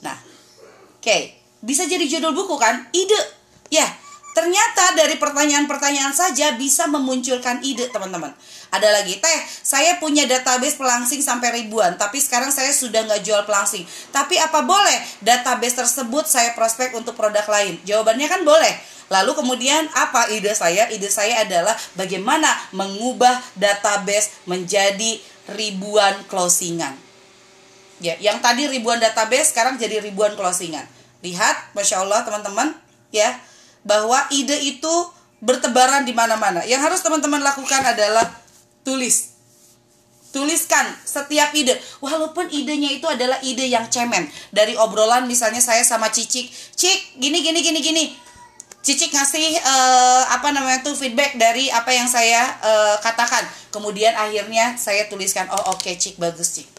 Nah, 0.04 0.14
oke, 0.14 1.02
okay. 1.02 1.34
bisa 1.64 1.88
jadi 1.88 2.04
judul 2.04 2.36
buku 2.36 2.54
kan? 2.60 2.86
Ide. 2.92 3.20
Ya, 3.68 3.84
ternyata 4.36 4.96
dari 4.96 5.16
pertanyaan-pertanyaan 5.16 6.12
saja 6.12 6.56
bisa 6.56 6.88
memunculkan 6.88 7.60
ide, 7.64 7.88
teman-teman. 7.92 8.32
Ada 8.68 9.00
lagi, 9.00 9.16
teh, 9.16 9.40
saya 9.64 9.96
punya 9.96 10.28
database 10.28 10.76
pelangsing 10.76 11.24
sampai 11.24 11.64
ribuan, 11.64 11.96
tapi 11.96 12.20
sekarang 12.20 12.52
saya 12.52 12.68
sudah 12.68 13.04
nggak 13.08 13.24
jual 13.24 13.42
pelangsing. 13.48 13.88
Tapi 14.12 14.36
apa 14.36 14.60
boleh 14.60 15.00
database 15.24 15.80
tersebut 15.80 16.28
saya 16.28 16.52
prospek 16.52 16.92
untuk 16.92 17.16
produk 17.16 17.44
lain? 17.48 17.80
Jawabannya 17.88 18.28
kan 18.28 18.44
boleh. 18.44 18.76
Lalu 19.08 19.32
kemudian 19.32 19.88
apa 19.96 20.28
ide 20.28 20.52
saya? 20.52 20.84
Ide 20.92 21.08
saya 21.08 21.48
adalah 21.48 21.72
bagaimana 21.96 22.52
mengubah 22.76 23.40
database 23.56 24.44
menjadi 24.44 25.16
ribuan 25.48 26.28
closingan. 26.28 27.07
Ya, 27.98 28.14
yang 28.22 28.38
tadi 28.38 28.70
ribuan 28.70 29.02
database 29.02 29.50
sekarang 29.50 29.74
jadi 29.74 29.98
ribuan 29.98 30.38
closingan. 30.38 30.86
Lihat, 31.18 31.74
masya 31.74 32.06
Allah 32.06 32.22
teman-teman, 32.22 32.70
ya, 33.10 33.34
bahwa 33.82 34.22
ide 34.30 34.54
itu 34.62 34.94
bertebaran 35.42 36.06
di 36.06 36.14
mana-mana. 36.14 36.62
Yang 36.62 36.80
harus 36.86 37.00
teman-teman 37.02 37.42
lakukan 37.42 37.82
adalah 37.82 38.22
tulis. 38.86 39.34
Tuliskan 40.30 40.84
setiap 41.02 41.50
ide, 41.58 41.74
walaupun 41.98 42.46
idenya 42.54 42.94
itu 42.94 43.08
adalah 43.10 43.42
ide 43.42 43.66
yang 43.66 43.90
cemen. 43.90 44.30
Dari 44.54 44.78
obrolan 44.78 45.26
misalnya 45.26 45.58
saya 45.58 45.82
sama 45.82 46.12
Cicik, 46.14 46.52
Cik, 46.78 47.18
gini 47.18 47.42
gini 47.42 47.58
gini 47.64 47.80
gini. 47.82 48.04
Cicik 48.78 49.10
ngasih 49.10 49.58
uh, 49.58 50.22
apa 50.38 50.54
namanya 50.54 50.86
tuh 50.86 50.94
feedback 50.94 51.34
dari 51.34 51.66
apa 51.72 51.90
yang 51.90 52.06
saya 52.06 52.46
uh, 52.62 52.96
katakan. 53.02 53.42
Kemudian 53.74 54.14
akhirnya 54.14 54.78
saya 54.78 55.10
tuliskan, 55.10 55.50
oh 55.50 55.74
oke 55.74 55.82
okay, 55.82 55.98
Cik 55.98 56.20
bagus 56.20 56.54
Cik 56.54 56.78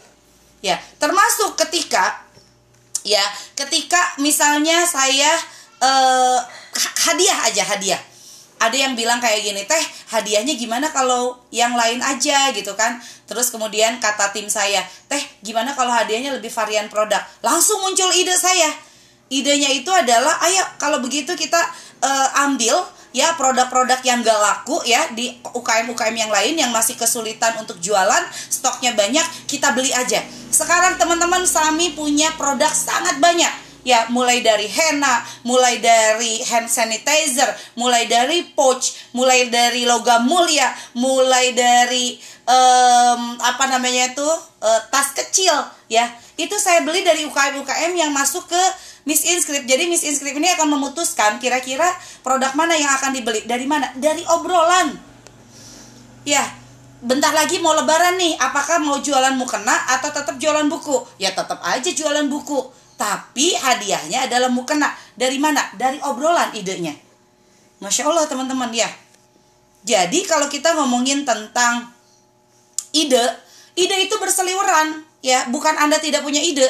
Ya, 0.60 0.76
termasuk 1.00 1.56
ketika 1.56 2.20
ya, 3.04 3.24
ketika 3.56 4.20
misalnya 4.20 4.84
saya 4.84 5.32
eh, 5.80 6.38
hadiah 7.08 7.38
aja 7.48 7.64
hadiah. 7.64 8.02
Ada 8.60 8.76
yang 8.76 8.92
bilang 8.92 9.24
kayak 9.24 9.40
gini, 9.40 9.64
"Teh, 9.64 9.80
hadiahnya 10.12 10.52
gimana 10.52 10.92
kalau 10.92 11.40
yang 11.48 11.72
lain 11.72 12.04
aja?" 12.04 12.52
gitu 12.52 12.76
kan. 12.76 13.00
Terus 13.24 13.48
kemudian 13.48 13.96
kata 14.04 14.36
tim 14.36 14.52
saya, 14.52 14.84
"Teh, 15.08 15.20
gimana 15.40 15.72
kalau 15.72 15.88
hadiahnya 15.88 16.36
lebih 16.36 16.52
varian 16.52 16.92
produk?" 16.92 17.24
Langsung 17.40 17.80
muncul 17.80 18.12
ide 18.12 18.36
saya. 18.36 18.68
Idenya 19.32 19.72
itu 19.72 19.88
adalah, 19.88 20.36
"Ayo 20.44 20.60
kalau 20.76 21.00
begitu 21.00 21.32
kita 21.32 21.56
uh, 22.04 22.44
ambil 22.44 22.84
ya 23.10 23.34
produk-produk 23.34 23.98
yang 24.06 24.22
gak 24.22 24.38
laku 24.38 24.82
ya 24.86 25.10
di 25.14 25.34
UKM-UKM 25.42 26.14
yang 26.14 26.30
lain 26.30 26.54
yang 26.54 26.70
masih 26.70 26.94
kesulitan 26.94 27.58
untuk 27.58 27.78
jualan, 27.82 28.22
stoknya 28.32 28.94
banyak, 28.94 29.26
kita 29.50 29.74
beli 29.74 29.90
aja. 29.90 30.22
Sekarang 30.50 30.98
teman-teman 30.98 31.46
Sami 31.46 31.94
punya 31.94 32.34
produk 32.38 32.70
sangat 32.70 33.18
banyak. 33.18 33.70
Ya, 33.80 34.04
mulai 34.12 34.44
dari 34.44 34.68
henna, 34.68 35.24
mulai 35.40 35.80
dari 35.80 36.44
hand 36.44 36.68
sanitizer, 36.68 37.48
mulai 37.80 38.04
dari 38.04 38.44
pouch, 38.52 38.92
mulai 39.16 39.48
dari 39.48 39.88
logam 39.88 40.28
mulia, 40.28 40.68
mulai 40.92 41.56
dari 41.56 42.20
um, 42.44 43.40
apa 43.40 43.64
namanya 43.72 44.12
itu 44.12 44.28
uh, 44.60 44.80
tas 44.92 45.16
kecil 45.16 45.56
ya. 45.88 46.12
Itu 46.36 46.60
saya 46.60 46.84
beli 46.84 47.00
dari 47.00 47.24
UKM-UKM 47.24 47.92
yang 47.96 48.12
masuk 48.12 48.52
ke 48.52 48.62
Miss 49.08 49.24
Inscript. 49.24 49.64
Jadi 49.64 49.88
Miss 49.88 50.04
Inscript 50.04 50.36
ini 50.36 50.48
akan 50.52 50.76
memutuskan 50.76 51.40
kira-kira 51.40 51.88
produk 52.20 52.52
mana 52.52 52.76
yang 52.76 52.92
akan 53.00 53.16
dibeli. 53.16 53.44
Dari 53.48 53.64
mana? 53.64 53.88
Dari 53.96 54.20
obrolan. 54.28 54.92
Ya, 56.28 56.44
bentar 57.00 57.32
lagi 57.32 57.56
mau 57.64 57.72
lebaran 57.72 58.20
nih. 58.20 58.36
Apakah 58.36 58.80
mau 58.80 59.00
jualan 59.00 59.32
mukena 59.36 59.88
atau 59.96 60.12
tetap 60.12 60.36
jualan 60.36 60.68
buku? 60.68 61.00
Ya 61.16 61.32
tetap 61.32 61.64
aja 61.64 61.88
jualan 61.88 62.28
buku. 62.28 62.68
Tapi 63.00 63.56
hadiahnya 63.56 64.28
adalah 64.28 64.52
mukena. 64.52 64.92
Dari 65.16 65.40
mana? 65.40 65.72
Dari 65.80 65.96
obrolan 66.04 66.52
idenya. 66.52 66.92
Masya 67.80 68.04
Allah 68.04 68.28
teman-teman 68.28 68.68
ya. 68.76 68.88
Jadi 69.80 70.28
kalau 70.28 70.52
kita 70.52 70.76
ngomongin 70.76 71.24
tentang 71.24 71.88
ide, 72.92 73.24
ide 73.72 73.96
itu 74.04 74.12
berseliweran 74.20 75.00
ya. 75.24 75.48
Bukan 75.48 75.72
Anda 75.80 75.96
tidak 75.96 76.20
punya 76.20 76.44
ide, 76.44 76.68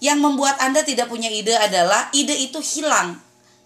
yang 0.00 0.18
membuat 0.18 0.56
Anda 0.58 0.80
tidak 0.80 1.12
punya 1.12 1.28
ide 1.28 1.54
adalah 1.54 2.08
ide 2.16 2.32
itu 2.32 2.58
hilang 2.58 3.20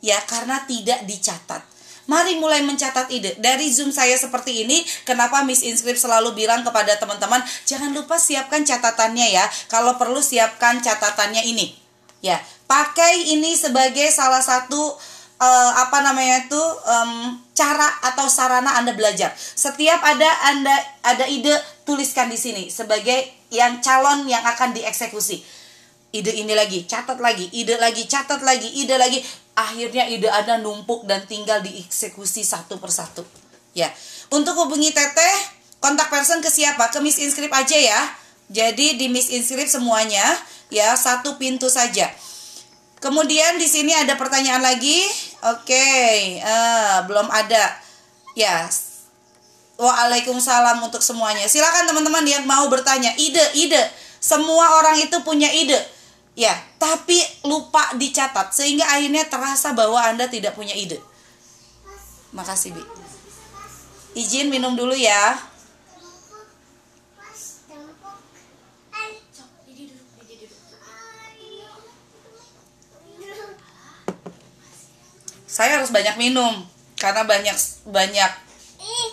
ya 0.05 0.21
karena 0.29 0.67
tidak 0.69 1.07
dicatat. 1.09 1.63
Mari 2.05 2.37
mulai 2.37 2.61
mencatat 2.61 3.09
ide. 3.09 3.33
Dari 3.41 3.65
Zoom 3.73 3.89
saya 3.89 4.13
seperti 4.21 4.69
ini, 4.69 4.85
kenapa 5.09 5.41
Miss 5.41 5.65
Inscript 5.65 5.97
selalu 5.97 6.37
bilang 6.37 6.61
kepada 6.61 7.01
teman-teman, 7.01 7.41
jangan 7.65 7.97
lupa 7.97 8.21
siapkan 8.21 8.61
catatannya 8.61 9.33
ya. 9.33 9.49
Kalau 9.73 9.97
perlu 9.97 10.21
siapkan 10.21 10.85
catatannya 10.85 11.49
ini. 11.49 11.73
Ya, 12.21 12.37
pakai 12.69 13.33
ini 13.33 13.57
sebagai 13.57 14.13
salah 14.13 14.45
satu 14.45 14.97
uh, 15.41 15.73
apa 15.81 16.05
namanya 16.05 16.45
itu 16.45 16.61
um, 16.85 17.41
cara 17.57 17.89
atau 18.05 18.29
sarana 18.29 18.77
Anda 18.77 18.93
belajar. 18.93 19.33
Setiap 19.37 20.05
ada 20.05 20.29
Anda 20.53 20.77
ada 21.01 21.25
ide, 21.25 21.57
tuliskan 21.89 22.29
di 22.29 22.37
sini 22.37 22.69
sebagai 22.69 23.33
yang 23.49 23.81
calon 23.81 24.29
yang 24.29 24.45
akan 24.45 24.77
dieksekusi 24.77 25.64
ide 26.15 26.31
ini 26.31 26.55
lagi, 26.55 26.87
catat 26.87 27.19
lagi, 27.19 27.51
ide 27.51 27.75
lagi, 27.75 28.07
catat 28.07 28.39
lagi, 28.47 28.71
ide 28.71 28.95
lagi. 28.95 29.19
Akhirnya 29.59 30.07
ide 30.07 30.31
Anda 30.31 30.63
numpuk 30.63 31.11
dan 31.11 31.27
tinggal 31.27 31.59
dieksekusi 31.67 32.47
satu 32.47 32.79
persatu. 32.79 33.27
Ya. 33.75 33.91
Untuk 34.31 34.55
hubungi 34.55 34.95
Teteh, 34.95 35.37
kontak 35.83 36.07
person 36.11 36.39
ke 36.39 36.47
siapa? 36.47 36.95
Ke 36.95 37.03
Miss 37.03 37.19
Inscript 37.19 37.51
aja 37.51 37.75
ya. 37.75 38.01
Jadi 38.47 38.95
di 38.95 39.11
Miss 39.11 39.31
Inscript 39.35 39.75
semuanya 39.75 40.23
ya 40.71 40.95
satu 40.95 41.35
pintu 41.35 41.67
saja. 41.67 42.07
Kemudian 43.03 43.59
di 43.59 43.67
sini 43.67 43.91
ada 43.91 44.15
pertanyaan 44.15 44.63
lagi. 44.63 45.03
Oke, 45.45 45.77
okay. 45.77 46.41
uh, 46.41 46.51
eh, 46.51 46.97
belum 47.11 47.27
ada. 47.29 47.75
Ya. 48.39 48.71
Waalaikumsalam 49.75 50.79
untuk 50.81 51.03
semuanya. 51.03 51.51
Silakan 51.51 51.91
teman-teman 51.91 52.23
yang 52.23 52.47
mau 52.47 52.65
bertanya. 52.71 53.11
Ide, 53.19 53.59
ide. 53.59 53.83
Semua 54.23 54.81
orang 54.81 54.97
itu 55.03 55.21
punya 55.21 55.51
ide 55.53 55.94
Ya, 56.35 56.51
tapi 56.83 57.23
lupa 57.47 57.95
dicatat 57.95 58.51
sehingga 58.51 58.83
akhirnya 58.91 59.23
terasa 59.31 59.71
bahwa 59.71 60.03
Anda 60.03 60.27
tidak 60.27 60.59
punya 60.59 60.75
ide. 60.75 60.99
Makasih, 62.35 62.75
Bi. 62.75 62.83
Izin 64.19 64.51
minum 64.51 64.75
dulu 64.75 64.99
ya. 64.99 65.39
Saya 75.47 75.79
harus 75.79 75.95
banyak 75.95 76.19
minum 76.19 76.67
karena 76.99 77.23
banyak 77.23 77.55
banyak 77.87 78.33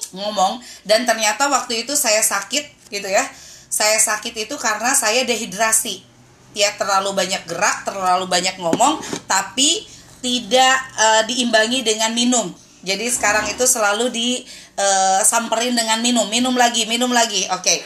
ngomong 0.09 0.57
dan 0.81 1.05
ternyata 1.05 1.45
waktu 1.53 1.85
itu 1.85 1.93
saya 1.93 2.25
sakit 2.25 2.89
gitu 2.89 3.05
ya. 3.05 3.21
Saya 3.69 4.01
sakit 4.01 4.49
itu 4.49 4.57
karena 4.57 4.97
saya 4.97 5.21
dehidrasi 5.21 6.10
ya 6.57 6.75
terlalu 6.75 7.15
banyak 7.15 7.43
gerak, 7.47 7.87
terlalu 7.87 8.27
banyak 8.27 8.55
ngomong, 8.59 8.99
tapi 9.25 9.85
tidak 10.21 10.75
uh, 10.97 11.21
diimbangi 11.25 11.81
dengan 11.81 12.13
minum. 12.13 12.51
Jadi 12.81 13.05
sekarang 13.13 13.45
itu 13.49 13.65
selalu 13.69 14.09
disamperin 14.09 15.73
eh, 15.73 15.75
uh, 15.75 15.79
dengan 15.85 15.99
minum, 16.01 16.25
minum 16.29 16.53
lagi, 16.57 16.89
minum 16.89 17.13
lagi. 17.13 17.45
Oke. 17.53 17.61
Okay. 17.61 17.77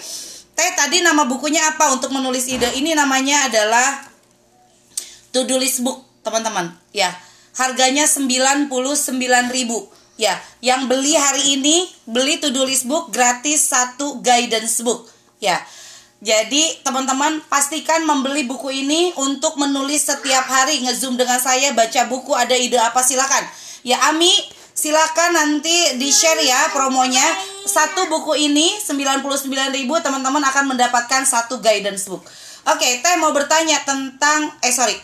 Teh 0.55 0.71
tadi 0.71 1.03
nama 1.03 1.27
bukunya 1.27 1.75
apa 1.75 1.91
untuk 1.91 2.15
menulis 2.15 2.47
ide? 2.47 2.71
Ini 2.79 2.95
namanya 2.95 3.51
adalah 3.51 4.07
To 5.35 5.43
Do 5.43 5.59
List 5.59 5.83
Book, 5.83 5.99
teman-teman. 6.23 6.71
Ya. 6.95 7.11
harganya 7.55 8.03
99.000 8.03 8.67
ya 10.15 10.35
yang 10.63 10.87
beli 10.87 11.15
hari 11.15 11.59
ini 11.59 11.87
beli 12.07 12.39
to 12.39 12.51
do 12.51 12.63
list 12.63 12.87
book 12.87 13.11
gratis 13.11 13.67
satu 13.67 14.23
guidance 14.23 14.79
book 14.83 15.07
ya 15.43 15.59
jadi 16.25 16.81
teman-teman 16.81 17.37
pastikan 17.53 18.01
membeli 18.01 18.49
buku 18.49 18.73
ini 18.73 19.13
untuk 19.13 19.61
menulis 19.61 20.09
setiap 20.09 20.49
hari. 20.49 20.81
Ngezoom 20.81 21.21
dengan 21.21 21.37
saya 21.37 21.69
baca 21.77 22.09
buku 22.09 22.33
ada 22.33 22.57
ide 22.57 22.81
apa 22.81 23.05
silakan. 23.05 23.45
Ya 23.85 24.01
Ami 24.09 24.33
silakan 24.73 25.37
nanti 25.37 26.01
di 26.01 26.09
share 26.09 26.41
ya 26.41 26.73
promonya. 26.73 27.21
Satu 27.69 28.09
buku 28.09 28.41
ini 28.41 28.73
99.000 28.81 29.21
teman-teman 30.01 30.41
akan 30.49 30.73
mendapatkan 30.73 31.21
satu 31.29 31.61
guidance 31.61 32.09
book. 32.09 32.25
Oke 32.73 33.05
teh 33.05 33.15
mau 33.21 33.29
bertanya 33.29 33.85
tentang 33.85 34.49
eh 34.65 34.73
sorry. 34.73 34.97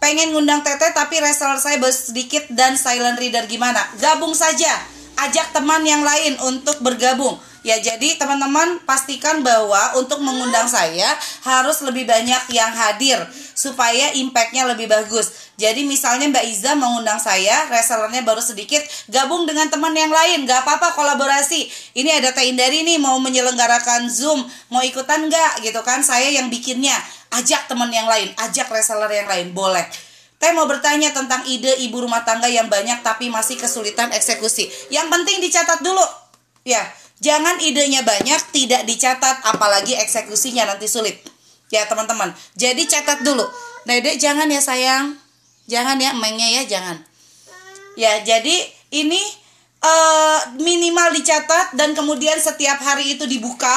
Pengen 0.00 0.32
ngundang 0.32 0.64
Teteh 0.64 0.96
tapi 0.96 1.20
reseller 1.20 1.60
saya 1.60 1.76
sedikit 1.92 2.48
dan 2.48 2.80
silent 2.80 3.20
reader. 3.20 3.44
Gimana? 3.44 3.84
Gabung 4.00 4.32
saja, 4.32 4.80
ajak 5.28 5.52
teman 5.52 5.84
yang 5.84 6.00
lain 6.00 6.40
untuk 6.40 6.80
bergabung. 6.80 7.36
Ya 7.64 7.80
jadi 7.80 8.20
teman-teman 8.20 8.84
pastikan 8.84 9.40
bahwa 9.40 9.96
untuk 9.96 10.20
mengundang 10.20 10.68
saya 10.68 11.16
harus 11.48 11.80
lebih 11.80 12.04
banyak 12.04 12.52
yang 12.52 12.68
hadir 12.68 13.24
supaya 13.56 14.12
impactnya 14.12 14.68
lebih 14.68 14.84
bagus. 14.84 15.48
Jadi 15.56 15.88
misalnya 15.88 16.28
Mbak 16.28 16.44
Iza 16.44 16.76
mengundang 16.76 17.16
saya, 17.16 17.64
resellernya 17.72 18.20
baru 18.20 18.44
sedikit, 18.44 18.84
gabung 19.08 19.48
dengan 19.48 19.72
teman 19.72 19.96
yang 19.96 20.12
lain, 20.12 20.44
gak 20.44 20.60
apa-apa 20.60 20.92
kolaborasi. 20.92 21.64
Ini 21.96 22.20
ada 22.20 22.36
Teh 22.36 22.44
Indari 22.44 22.84
nih 22.84 23.00
mau 23.00 23.16
menyelenggarakan 23.16 24.12
Zoom, 24.12 24.44
mau 24.68 24.84
ikutan 24.84 25.32
gak 25.32 25.64
gitu 25.64 25.80
kan? 25.80 26.04
Saya 26.04 26.28
yang 26.28 26.52
bikinnya 26.52 27.00
ajak 27.32 27.64
teman 27.64 27.88
yang 27.88 28.04
lain, 28.04 28.28
ajak 28.44 28.68
reseller 28.68 29.08
yang 29.08 29.24
lain, 29.24 29.56
boleh. 29.56 29.88
Teh 30.36 30.52
mau 30.52 30.68
bertanya 30.68 31.16
tentang 31.16 31.40
ide 31.48 31.80
ibu 31.80 31.96
rumah 32.02 32.26
tangga 32.28 32.50
yang 32.50 32.68
banyak 32.68 33.00
tapi 33.00 33.32
masih 33.32 33.56
kesulitan 33.56 34.12
eksekusi. 34.12 34.68
Yang 34.92 35.06
penting 35.08 35.40
dicatat 35.40 35.80
dulu. 35.80 36.04
Ya, 36.66 36.80
jangan 37.24 37.56
idenya 37.64 38.04
banyak 38.04 38.36
tidak 38.52 38.84
dicatat 38.84 39.40
apalagi 39.48 39.96
eksekusinya 39.96 40.68
nanti 40.68 40.84
sulit. 40.84 41.16
Ya, 41.72 41.88
teman-teman. 41.88 42.36
Jadi 42.54 42.84
catat 42.84 43.24
dulu. 43.24 43.48
Dede 43.88 44.20
jangan 44.20 44.46
ya 44.52 44.60
sayang. 44.60 45.16
Jangan 45.64 45.96
ya 45.96 46.12
emangnya 46.12 46.60
ya, 46.60 46.62
jangan. 46.68 47.00
Ya, 47.96 48.20
jadi 48.20 48.68
ini 48.92 49.22
uh, 49.80 50.60
minimal 50.60 51.16
dicatat 51.16 51.72
dan 51.72 51.96
kemudian 51.96 52.36
setiap 52.36 52.76
hari 52.84 53.16
itu 53.16 53.24
dibuka 53.24 53.72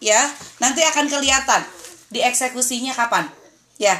ya. 0.00 0.32
Nanti 0.58 0.80
akan 0.80 1.06
kelihatan 1.12 1.76
dieksekusinya 2.10 2.94
kapan 2.94 3.26
ya 3.76 3.98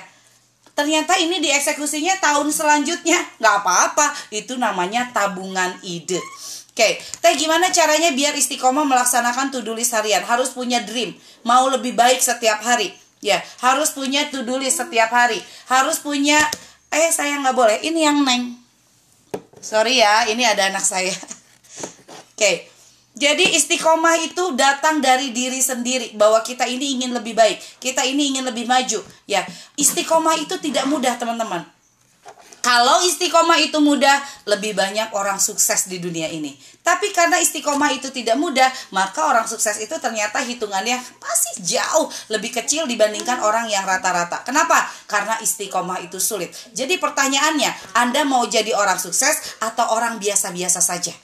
ternyata 0.76 1.16
ini 1.16 1.40
dieksekusinya 1.40 2.20
tahun 2.20 2.52
selanjutnya 2.52 3.18
nggak 3.40 3.54
apa-apa 3.64 4.06
itu 4.32 4.54
namanya 4.60 5.08
tabungan 5.10 5.76
ide 5.82 6.20
Oke, 6.76 7.00
teh 7.00 7.34
gimana 7.40 7.72
caranya 7.72 8.12
biar 8.12 8.36
istiqomah 8.36 8.84
melaksanakan 8.84 9.48
to-do 9.48 9.72
list 9.72 9.96
harian? 9.96 10.20
Harus 10.20 10.52
punya 10.52 10.84
dream, 10.84 11.16
mau 11.40 11.64
lebih 11.72 11.96
baik 11.96 12.20
setiap 12.20 12.60
hari. 12.60 12.92
Ya, 13.24 13.40
harus 13.64 13.96
punya 13.96 14.28
to-do 14.28 14.60
list 14.60 14.76
setiap 14.76 15.08
hari. 15.08 15.40
Harus 15.72 16.04
punya, 16.04 16.36
eh 16.92 17.08
saya 17.08 17.40
nggak 17.40 17.56
boleh, 17.56 17.80
ini 17.80 18.04
yang 18.04 18.20
neng. 18.20 18.60
Sorry 19.56 20.04
ya, 20.04 20.28
ini 20.28 20.44
ada 20.44 20.68
anak 20.68 20.84
saya. 20.84 21.16
Oke, 22.36 22.68
jadi 23.16 23.56
istiqomah 23.56 24.20
itu 24.28 24.52
datang 24.52 25.00
dari 25.00 25.32
diri 25.32 25.64
sendiri 25.64 26.12
bahwa 26.12 26.44
kita 26.44 26.68
ini 26.68 27.00
ingin 27.00 27.16
lebih 27.16 27.32
baik, 27.32 27.56
kita 27.80 28.04
ini 28.04 28.36
ingin 28.36 28.44
lebih 28.44 28.68
maju. 28.68 29.00
Ya, 29.24 29.48
istiqomah 29.80 30.36
itu 30.44 30.60
tidak 30.60 30.84
mudah, 30.92 31.16
teman-teman. 31.16 31.64
Kalau 32.66 32.98
istiqomah 33.06 33.62
itu 33.62 33.78
mudah, 33.78 34.18
lebih 34.50 34.74
banyak 34.74 35.14
orang 35.14 35.38
sukses 35.38 35.86
di 35.86 36.02
dunia 36.02 36.26
ini. 36.26 36.50
Tapi 36.82 37.14
karena 37.14 37.38
istiqomah 37.38 37.94
itu 37.94 38.10
tidak 38.10 38.34
mudah, 38.34 38.66
maka 38.90 39.22
orang 39.22 39.46
sukses 39.46 39.78
itu 39.78 39.94
ternyata 40.02 40.42
hitungannya 40.42 40.98
pasti 41.22 41.62
jauh 41.62 42.10
lebih 42.26 42.50
kecil 42.50 42.90
dibandingkan 42.90 43.38
orang 43.38 43.70
yang 43.70 43.86
rata-rata. 43.86 44.42
Kenapa? 44.42 44.82
Karena 45.06 45.38
istiqomah 45.38 46.02
itu 46.02 46.18
sulit. 46.18 46.50
Jadi 46.74 46.98
pertanyaannya, 46.98 47.94
Anda 48.02 48.26
mau 48.26 48.42
jadi 48.50 48.74
orang 48.74 48.98
sukses 48.98 49.62
atau 49.62 49.94
orang 49.94 50.18
biasa-biasa 50.18 50.82
saja? 50.82 51.14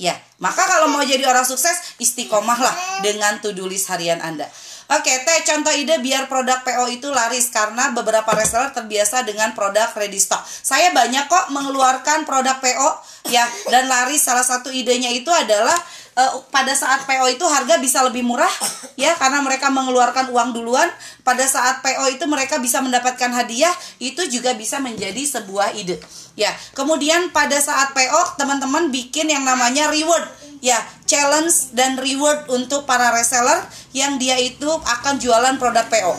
Ya, 0.00 0.16
maka 0.40 0.64
kalau 0.64 0.88
mau 0.88 1.04
jadi 1.04 1.28
orang 1.28 1.44
sukses, 1.44 1.96
istiqomahlah 2.00 3.04
dengan 3.04 3.36
to-do 3.44 3.68
list 3.68 3.92
harian 3.92 4.24
Anda. 4.24 4.48
Oke, 4.86 5.10
teh 5.10 5.42
contoh 5.42 5.74
ide 5.74 5.98
biar 5.98 6.30
produk 6.30 6.62
PO 6.62 6.86
itu 6.94 7.10
laris 7.10 7.50
karena 7.50 7.90
beberapa 7.90 8.30
reseller 8.38 8.70
terbiasa 8.70 9.26
dengan 9.26 9.50
produk 9.50 9.90
ready 9.98 10.22
stock. 10.22 10.46
Saya 10.46 10.94
banyak 10.94 11.26
kok 11.26 11.50
mengeluarkan 11.50 12.22
produk 12.22 12.54
PO 12.62 12.90
ya 13.34 13.42
dan 13.66 13.90
laris. 13.90 14.22
Salah 14.22 14.46
satu 14.46 14.70
idenya 14.70 15.10
itu 15.10 15.26
adalah 15.26 15.74
uh, 16.14 16.38
pada 16.54 16.70
saat 16.78 17.02
PO 17.02 17.26
itu 17.34 17.42
harga 17.42 17.82
bisa 17.82 18.06
lebih 18.06 18.22
murah 18.22 18.50
ya 18.94 19.10
karena 19.18 19.42
mereka 19.42 19.74
mengeluarkan 19.74 20.30
uang 20.30 20.54
duluan. 20.54 20.86
Pada 21.26 21.42
saat 21.50 21.82
PO 21.82 22.06
itu 22.14 22.22
mereka 22.30 22.62
bisa 22.62 22.78
mendapatkan 22.78 23.34
hadiah 23.34 23.74
itu 23.98 24.22
juga 24.30 24.54
bisa 24.54 24.78
menjadi 24.78 25.18
sebuah 25.26 25.74
ide 25.74 25.98
ya. 26.38 26.54
Kemudian 26.78 27.34
pada 27.34 27.58
saat 27.58 27.90
PO 27.90 28.38
teman-teman 28.38 28.94
bikin 28.94 29.34
yang 29.34 29.42
namanya 29.42 29.90
reward 29.90 30.30
ya 30.64 30.80
challenge 31.04 31.74
dan 31.76 31.98
reward 32.00 32.48
untuk 32.52 32.84
para 32.88 33.12
reseller 33.12 33.64
yang 33.92 34.16
dia 34.20 34.36
itu 34.40 34.68
akan 34.68 35.20
jualan 35.20 35.56
produk 35.60 35.86
PO 35.88 36.14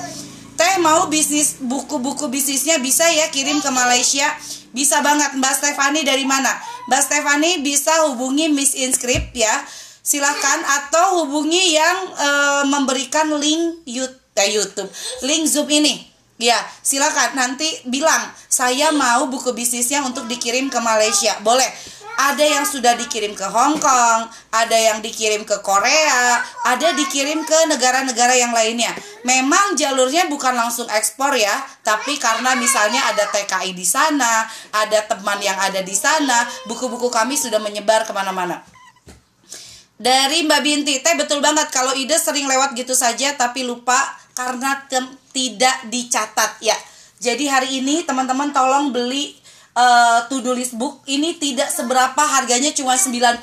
Teh 0.58 0.82
mau 0.82 1.06
bisnis 1.06 1.62
buku-buku 1.62 2.34
bisnisnya 2.34 2.82
bisa 2.82 3.06
ya 3.06 3.30
kirim 3.30 3.62
ke 3.62 3.70
Malaysia? 3.70 4.26
Bisa 4.74 5.06
banget. 5.06 5.38
Mbak 5.38 5.54
Stefani 5.54 6.02
dari 6.02 6.26
mana? 6.26 6.50
Mbak 6.90 7.02
Stefani 7.06 7.62
bisa 7.62 8.10
hubungi 8.10 8.50
Miss 8.50 8.74
Inscript 8.74 9.38
ya. 9.38 9.54
Silakan. 10.02 10.66
Atau 10.82 11.22
hubungi 11.22 11.78
yang 11.78 11.98
uh, 12.10 12.64
memberikan 12.66 13.38
link 13.38 13.86
YouTube, 13.86 14.18
eh, 14.34 14.50
YouTube, 14.50 14.90
link 15.30 15.46
Zoom 15.46 15.70
ini. 15.70 16.10
Ya, 16.42 16.58
silakan. 16.82 17.38
Nanti 17.38 17.70
bilang 17.86 18.34
saya 18.50 18.90
mau 18.90 19.30
buku 19.30 19.54
bisnisnya 19.54 20.02
untuk 20.02 20.26
dikirim 20.26 20.74
ke 20.74 20.82
Malaysia. 20.82 21.38
Boleh. 21.46 21.70
Ada 22.18 22.42
yang 22.42 22.66
sudah 22.66 22.98
dikirim 22.98 23.38
ke 23.38 23.46
Hong 23.46 23.78
Kong, 23.78 24.22
ada 24.50 24.74
yang 24.74 25.06
dikirim 25.06 25.46
ke 25.46 25.62
Korea, 25.62 26.42
ada 26.66 26.90
dikirim 26.98 27.46
ke 27.46 27.70
negara-negara 27.70 28.34
yang 28.34 28.50
lainnya. 28.58 28.90
Memang 29.22 29.78
jalurnya 29.78 30.26
bukan 30.26 30.58
langsung 30.58 30.90
ekspor 30.90 31.38
ya, 31.38 31.54
tapi 31.86 32.18
karena 32.18 32.58
misalnya 32.58 33.06
ada 33.06 33.30
TKI 33.30 33.78
di 33.78 33.86
sana, 33.86 34.50
ada 34.74 35.06
teman 35.06 35.38
yang 35.46 35.62
ada 35.62 35.86
di 35.86 35.94
sana, 35.94 36.42
buku-buku 36.66 37.14
kami 37.14 37.38
sudah 37.38 37.62
menyebar 37.62 38.02
ke 38.02 38.12
mana-mana. 38.18 38.66
Dari 39.98 40.46
Mbak 40.46 40.62
Binti, 40.62 41.02
teh 41.02 41.18
betul 41.18 41.42
banget 41.42 41.70
kalau 41.70 41.94
ide 41.98 42.18
sering 42.18 42.46
lewat 42.46 42.78
gitu 42.78 42.94
saja 42.94 43.34
tapi 43.34 43.66
lupa 43.66 43.98
karena 44.38 44.86
tidak 45.34 45.78
dicatat 45.90 46.62
ya. 46.62 46.78
Jadi 47.18 47.50
hari 47.50 47.82
ini 47.82 48.06
teman-teman 48.06 48.54
tolong 48.54 48.94
beli 48.94 49.34
uh, 49.78 50.26
to-do 50.26 50.58
list 50.58 50.74
book 50.74 51.06
ini 51.06 51.38
tidak 51.38 51.70
seberapa 51.70 52.18
harganya 52.18 52.74
cuma 52.74 52.98
99.000 52.98 53.38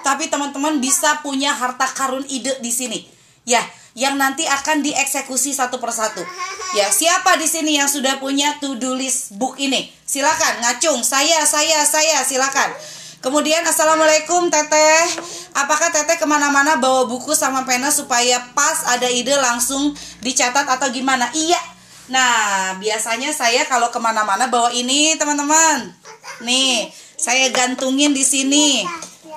tapi 0.00 0.32
teman-teman 0.32 0.80
bisa 0.80 1.20
punya 1.20 1.52
harta 1.52 1.84
karun 1.92 2.24
ide 2.32 2.56
di 2.64 2.72
sini. 2.72 3.04
Ya, 3.44 3.60
yang 3.92 4.16
nanti 4.16 4.48
akan 4.48 4.80
dieksekusi 4.80 5.52
satu 5.52 5.76
persatu. 5.76 6.24
Ya, 6.72 6.88
siapa 6.88 7.36
di 7.36 7.44
sini 7.50 7.76
yang 7.76 7.90
sudah 7.90 8.16
punya 8.16 8.56
to-do 8.62 8.96
list 8.96 9.36
book 9.36 9.60
ini? 9.60 9.92
Silakan 10.08 10.64
ngacung, 10.64 11.04
saya, 11.04 11.44
saya, 11.44 11.84
saya, 11.84 12.24
silakan. 12.24 12.72
Kemudian 13.20 13.60
Assalamualaikum 13.68 14.48
Teteh 14.48 15.04
Apakah 15.52 15.92
Teteh 15.92 16.16
ke 16.16 16.24
mana-mana 16.24 16.80
bawa 16.80 17.04
buku 17.04 17.36
sama 17.36 17.68
pena 17.68 17.92
supaya 17.92 18.40
pas 18.56 18.80
ada 18.88 19.12
ide 19.12 19.36
langsung 19.36 19.92
dicatat 20.24 20.64
atau 20.64 20.88
gimana? 20.88 21.28
Iya 21.36 21.60
Nah 22.10 22.74
biasanya 22.82 23.30
saya 23.30 23.62
kalau 23.70 23.88
ke 23.94 23.98
mana-mana 24.02 24.50
bawa 24.50 24.74
ini 24.74 25.14
teman-teman. 25.14 25.94
Nih 26.42 26.90
saya 27.14 27.48
gantungin 27.54 28.10
di 28.10 28.26
sini 28.26 28.82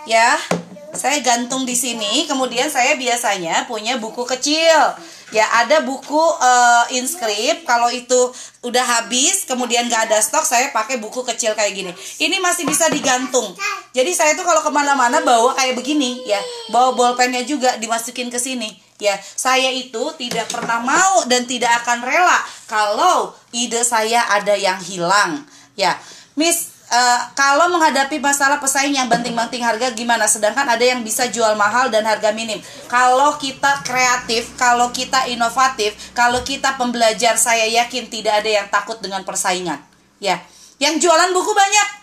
Ya. 0.03 0.35
Saya 0.93 1.25
gantung 1.25 1.65
di 1.65 1.73
sini 1.73 2.29
kemudian 2.29 2.69
saya 2.69 2.93
biasanya 2.93 3.65
punya 3.65 3.97
buku 3.97 4.29
kecil. 4.29 4.93
Ya 5.33 5.49
ada 5.49 5.81
buku 5.81 6.13
uh, 6.13 6.85
inskrip 6.93 7.65
kalau 7.65 7.89
itu 7.89 8.29
udah 8.61 8.85
habis 8.85 9.49
kemudian 9.49 9.89
gak 9.89 10.05
ada 10.05 10.21
stok 10.21 10.45
saya 10.45 10.69
pakai 10.69 11.01
buku 11.01 11.25
kecil 11.25 11.57
kayak 11.57 11.73
gini. 11.73 11.91
Ini 12.21 12.37
masih 12.37 12.69
bisa 12.69 12.93
digantung. 12.93 13.57
Jadi 13.97 14.13
saya 14.13 14.37
tuh 14.37 14.45
kalau 14.45 14.61
ke 14.61 14.69
mana-mana 14.69 15.25
bawa 15.25 15.57
kayak 15.57 15.73
begini 15.73 16.29
ya. 16.29 16.37
Bawa 16.69 16.93
bolpennya 16.93 17.41
juga 17.41 17.73
dimasukin 17.81 18.29
ke 18.29 18.37
sini 18.37 18.69
ya 19.03 19.19
saya 19.19 19.67
itu 19.75 20.15
tidak 20.15 20.47
pernah 20.47 20.79
mau 20.79 21.27
dan 21.27 21.43
tidak 21.43 21.83
akan 21.83 21.99
rela 22.07 22.39
kalau 22.71 23.35
ide 23.51 23.83
saya 23.83 24.23
ada 24.31 24.55
yang 24.55 24.79
hilang 24.79 25.43
ya 25.75 25.99
Miss 26.39 26.71
Uh, 26.93 27.21
kalau 27.33 27.73
menghadapi 27.73 28.21
masalah 28.21 28.61
pesaing 28.61 28.93
yang 28.93 29.09
banting-banting 29.09 29.65
harga 29.65 29.89
gimana? 29.97 30.29
Sedangkan 30.29 30.61
ada 30.61 30.83
yang 30.85 31.01
bisa 31.01 31.25
jual 31.25 31.57
mahal 31.57 31.89
dan 31.89 32.05
harga 32.05 32.29
minim. 32.29 32.61
Kalau 32.85 33.33
kita 33.41 33.81
kreatif, 33.81 34.53
kalau 34.61 34.93
kita 34.93 35.25
inovatif, 35.25 35.97
kalau 36.13 36.45
kita 36.45 36.77
pembelajar, 36.77 37.33
saya 37.33 37.65
yakin 37.65 38.13
tidak 38.13 38.45
ada 38.45 38.49
yang 38.61 38.67
takut 38.69 39.01
dengan 39.01 39.25
persaingan. 39.25 39.81
Ya. 40.21 40.37
yang 40.77 41.01
jualan 41.01 41.33
buku 41.33 41.51
banyak 41.57 42.02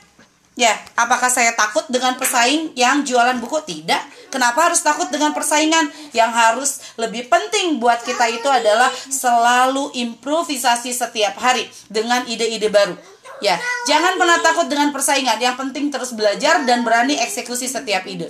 ya 0.59 0.75
apakah 0.99 1.31
saya 1.31 1.55
takut 1.55 1.87
dengan 1.89 2.19
pesaing 2.19 2.75
yang 2.75 3.07
jualan 3.07 3.39
buku 3.39 3.63
tidak 3.65 4.03
kenapa 4.35 4.71
harus 4.71 4.83
takut 4.83 5.07
dengan 5.09 5.31
persaingan 5.31 5.89
yang 6.11 6.31
harus 6.35 6.95
lebih 6.99 7.31
penting 7.31 7.79
buat 7.79 8.03
kita 8.03 8.27
itu 8.29 8.49
adalah 8.51 8.91
selalu 8.91 9.95
improvisasi 9.95 10.91
setiap 10.91 11.39
hari 11.39 11.65
dengan 11.87 12.27
ide-ide 12.27 12.69
baru 12.69 12.99
Ya, 13.41 13.57
jangan 13.89 14.21
pernah 14.21 14.37
takut 14.45 14.69
dengan 14.69 14.93
persaingan. 14.93 15.41
Yang 15.41 15.57
penting 15.65 15.89
terus 15.89 16.13
belajar 16.13 16.61
dan 16.69 16.85
berani 16.85 17.17
eksekusi 17.17 17.67
setiap 17.67 18.05
ide. 18.05 18.29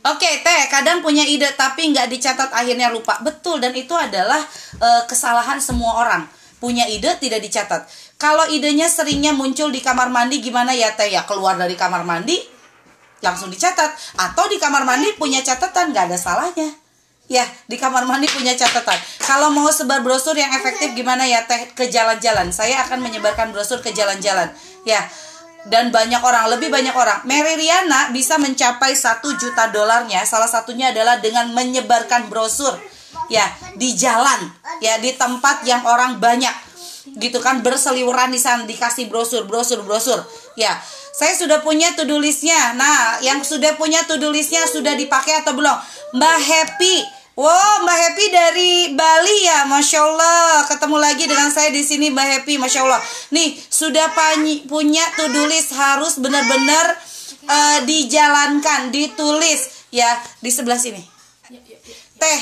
Oke, 0.00 0.30
teh 0.40 0.60
kadang 0.72 1.04
punya 1.04 1.24
ide 1.28 1.48
tapi 1.56 1.92
nggak 1.92 2.08
dicatat 2.08 2.52
akhirnya 2.52 2.92
lupa. 2.92 3.20
Betul 3.20 3.60
dan 3.60 3.72
itu 3.76 3.92
adalah 3.92 4.40
e, 4.80 4.88
kesalahan 5.08 5.60
semua 5.60 5.96
orang. 6.00 6.22
Punya 6.60 6.88
ide 6.88 7.16
tidak 7.20 7.40
dicatat. 7.40 7.88
Kalau 8.20 8.44
idenya 8.52 8.84
seringnya 8.84 9.32
muncul 9.32 9.72
di 9.72 9.80
kamar 9.80 10.12
mandi 10.12 10.44
gimana 10.44 10.76
ya 10.76 10.92
teh 10.92 11.08
ya 11.08 11.24
keluar 11.24 11.56
dari 11.56 11.72
kamar 11.72 12.04
mandi 12.04 12.36
langsung 13.24 13.48
dicatat 13.48 13.96
atau 14.16 14.44
di 14.48 14.60
kamar 14.60 14.84
mandi 14.84 15.16
punya 15.16 15.40
catatan 15.40 15.96
nggak 15.96 16.12
ada 16.12 16.18
salahnya. 16.20 16.68
Ya, 17.30 17.46
di 17.70 17.78
kamar 17.78 18.10
mandi 18.10 18.26
punya 18.26 18.58
catatan. 18.58 18.98
Kalau 19.22 19.54
mau 19.54 19.70
sebar 19.70 20.02
brosur 20.02 20.34
yang 20.34 20.50
efektif 20.50 20.98
gimana 20.98 21.22
ya 21.30 21.46
teh 21.46 21.70
ke 21.78 21.86
jalan-jalan. 21.86 22.50
Saya 22.50 22.82
akan 22.82 23.06
menyebarkan 23.06 23.54
brosur 23.54 23.78
ke 23.78 23.94
jalan-jalan. 23.94 24.50
Ya, 24.82 25.06
dan 25.70 25.94
banyak 25.94 26.18
orang, 26.18 26.50
lebih 26.50 26.74
banyak 26.74 26.90
orang. 26.90 27.22
Mary 27.28 27.54
Riana 27.54 28.10
bisa 28.10 28.34
mencapai 28.34 28.98
satu 28.98 29.30
juta 29.38 29.70
dolarnya. 29.70 30.26
Salah 30.26 30.50
satunya 30.50 30.90
adalah 30.90 31.22
dengan 31.22 31.54
menyebarkan 31.54 32.26
brosur. 32.26 32.74
Ya, 33.30 33.46
di 33.78 33.94
jalan, 33.94 34.50
ya 34.82 34.98
di 34.98 35.14
tempat 35.14 35.62
yang 35.62 35.86
orang 35.86 36.18
banyak. 36.18 36.69
Gitu 37.16 37.38
kan 37.40 37.64
berseliweran 37.64 38.32
di 38.32 38.40
sana 38.40 38.68
dikasih 38.68 39.08
brosur, 39.08 39.48
brosur, 39.48 39.80
brosur. 39.84 40.20
Ya, 40.54 40.76
saya 41.16 41.32
sudah 41.36 41.64
punya 41.64 41.92
to-do 41.96 42.20
listnya. 42.20 42.76
Nah, 42.76 43.20
yang 43.24 43.40
sudah 43.40 43.74
punya 43.80 44.04
to-do 44.04 44.28
listnya 44.28 44.64
sudah 44.68 44.94
dipakai 44.96 45.40
atau 45.40 45.56
belum? 45.56 45.76
Mbak 46.16 46.38
Happy 46.40 46.96
Wow, 47.40 47.88
Mbak 47.88 47.98
Happy 48.04 48.26
dari 48.28 48.72
Bali 48.92 49.48
ya, 49.48 49.64
masya 49.64 50.04
Allah. 50.04 50.66
Ketemu 50.68 50.96
lagi 51.00 51.24
dengan 51.24 51.48
saya 51.48 51.72
di 51.72 51.80
sini, 51.80 52.12
Mbak 52.12 52.26
Happy, 52.36 52.60
masya 52.60 52.84
Allah. 52.84 53.00
Nih, 53.32 53.56
sudah 53.56 54.12
punya 54.68 55.00
to-do 55.16 55.48
list 55.48 55.72
harus 55.72 56.20
benar-benar 56.20 57.00
uh, 57.48 57.78
dijalankan, 57.88 58.92
ditulis 58.92 59.88
ya 59.88 60.20
di 60.44 60.52
sebelah 60.52 60.76
sini. 60.76 61.00
Teh, 62.20 62.40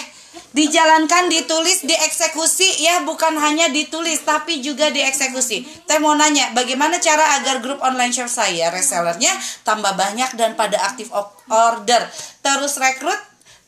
dijalankan, 0.57 1.31
ditulis, 1.31 1.85
dieksekusi 1.85 2.85
ya, 2.85 3.03
bukan 3.05 3.37
hanya 3.39 3.69
ditulis 3.71 4.23
tapi 4.25 4.61
juga 4.65 4.89
dieksekusi. 4.91 5.87
Teh 5.87 5.99
mau 6.01 6.15
nanya, 6.17 6.53
bagaimana 6.57 6.99
cara 6.99 7.41
agar 7.41 7.63
grup 7.65 7.79
online 7.81 8.13
shop 8.13 8.31
saya 8.31 8.73
resellernya 8.75 9.33
tambah 9.65 9.95
banyak 9.95 10.35
dan 10.35 10.59
pada 10.59 10.81
aktif 10.89 11.13
order? 11.49 12.03
Terus 12.43 12.79
rekrut 12.81 13.19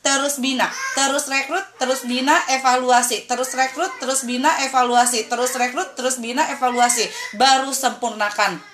terus 0.00 0.40
bina, 0.40 0.64
terus 0.96 1.28
rekrut, 1.28 1.61
terus 1.76 2.09
bina, 2.09 2.33
evaluasi, 2.48 3.28
terus 3.28 3.52
rekrut, 3.52 3.92
terus 4.00 4.24
bina, 4.24 4.48
evaluasi, 4.64 5.28
terus 5.28 5.52
rekrut, 5.61 5.92
terus 5.92 6.16
bina, 6.16 6.48
evaluasi, 6.56 7.04
baru 7.37 7.68
sempurnakan. 7.68 8.69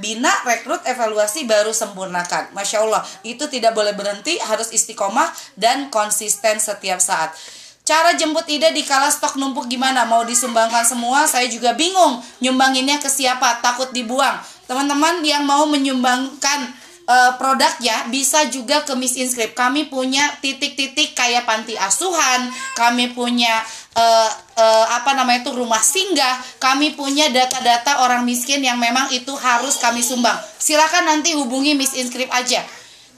Bina, 0.00 0.32
rekrut, 0.48 0.80
evaluasi, 0.88 1.44
baru 1.44 1.70
sempurnakan. 1.70 2.56
Masya 2.56 2.82
Allah, 2.82 3.04
itu 3.22 3.46
tidak 3.46 3.76
boleh 3.76 3.92
berhenti, 3.92 4.40
harus 4.40 4.72
istiqomah 4.72 5.28
dan 5.60 5.92
konsisten 5.92 6.56
setiap 6.58 6.98
saat. 6.98 7.36
Cara 7.84 8.14
jemput 8.14 8.46
ide 8.46 8.70
di 8.70 8.86
kala 8.86 9.10
stok 9.12 9.36
numpuk 9.36 9.66
gimana? 9.66 10.06
Mau 10.06 10.22
disumbangkan 10.22 10.86
semua? 10.86 11.26
Saya 11.26 11.50
juga 11.50 11.74
bingung. 11.74 12.22
Nyumbanginnya 12.38 13.02
ke 13.02 13.10
siapa? 13.10 13.58
Takut 13.60 13.90
dibuang. 13.90 14.38
Teman-teman 14.70 15.18
yang 15.26 15.42
mau 15.42 15.66
menyumbangkan 15.66 16.70
uh, 17.10 17.32
produknya 17.34 18.06
bisa 18.08 18.46
juga 18.46 18.86
ke 18.86 18.94
Miss 18.94 19.18
Inscript. 19.18 19.58
Kami 19.58 19.90
punya 19.90 20.22
titik-titik 20.38 21.18
kayak 21.18 21.42
panti 21.42 21.74
asuhan, 21.74 22.46
kami 22.78 23.10
punya 23.10 23.58
uh, 23.98 24.30
uh, 24.54 24.86
apa 24.94 25.18
namanya 25.18 25.42
itu 25.42 25.52
rumah 25.52 25.82
singgah, 25.82 26.38
kami 26.62 26.94
punya 26.94 27.26
data-data 27.34 28.06
orang 28.06 28.22
miskin 28.22 28.62
yang 28.62 28.78
memang 28.78 29.10
itu 29.10 29.34
harus 29.34 29.82
kami 29.82 30.00
sumbang. 30.06 30.38
Silakan 30.62 31.10
nanti 31.10 31.34
hubungi 31.34 31.74
Miss 31.74 31.98
Inscript 31.98 32.30
aja. 32.30 32.62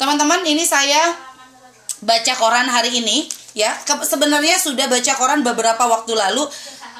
Teman-teman, 0.01 0.41
ini 0.49 0.65
saya 0.65 1.13
baca 2.03 2.33
koran 2.41 2.67
hari 2.67 3.05
ini 3.05 3.29
ya. 3.53 3.77
Sebenarnya 3.85 4.57
sudah 4.57 4.89
baca 4.89 5.13
koran 5.15 5.45
beberapa 5.45 5.85
waktu 5.87 6.17
lalu 6.17 6.49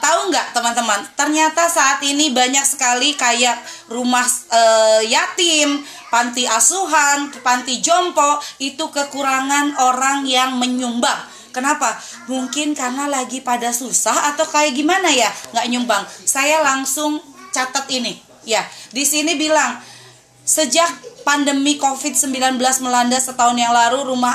Tahu 0.03 0.35
nggak 0.35 0.51
teman-teman? 0.51 0.99
Ternyata 1.15 1.71
saat 1.71 2.03
ini 2.03 2.35
banyak 2.35 2.67
sekali 2.67 3.15
kayak 3.15 3.55
rumah 3.87 4.27
e, 4.51 4.63
yatim, 5.07 5.79
panti 6.13 6.45
asuhan, 6.45 7.33
panti 7.41 7.81
jompo 7.81 8.37
itu 8.61 8.85
kekurangan 8.93 9.81
orang 9.81 10.29
yang 10.29 10.61
menyumbang. 10.61 11.17
Kenapa? 11.57 11.97
Mungkin 12.29 12.77
karena 12.77 13.09
lagi 13.09 13.41
pada 13.41 13.73
susah 13.73 14.37
atau 14.37 14.45
kayak 14.45 14.77
gimana 14.77 15.09
ya 15.09 15.33
nggak 15.57 15.67
nyumbang. 15.73 16.05
Saya 16.29 16.61
langsung 16.61 17.17
catat 17.49 17.89
ini. 17.89 18.21
Ya, 18.45 18.61
di 18.93 19.09
sini 19.09 19.41
bilang 19.41 19.81
sejak 20.45 20.91
pandemi 21.23 21.79
COVID-19 21.79 22.59
melanda 22.83 23.17
setahun 23.17 23.55
yang 23.55 23.71
lalu, 23.71 24.11
rumah 24.13 24.35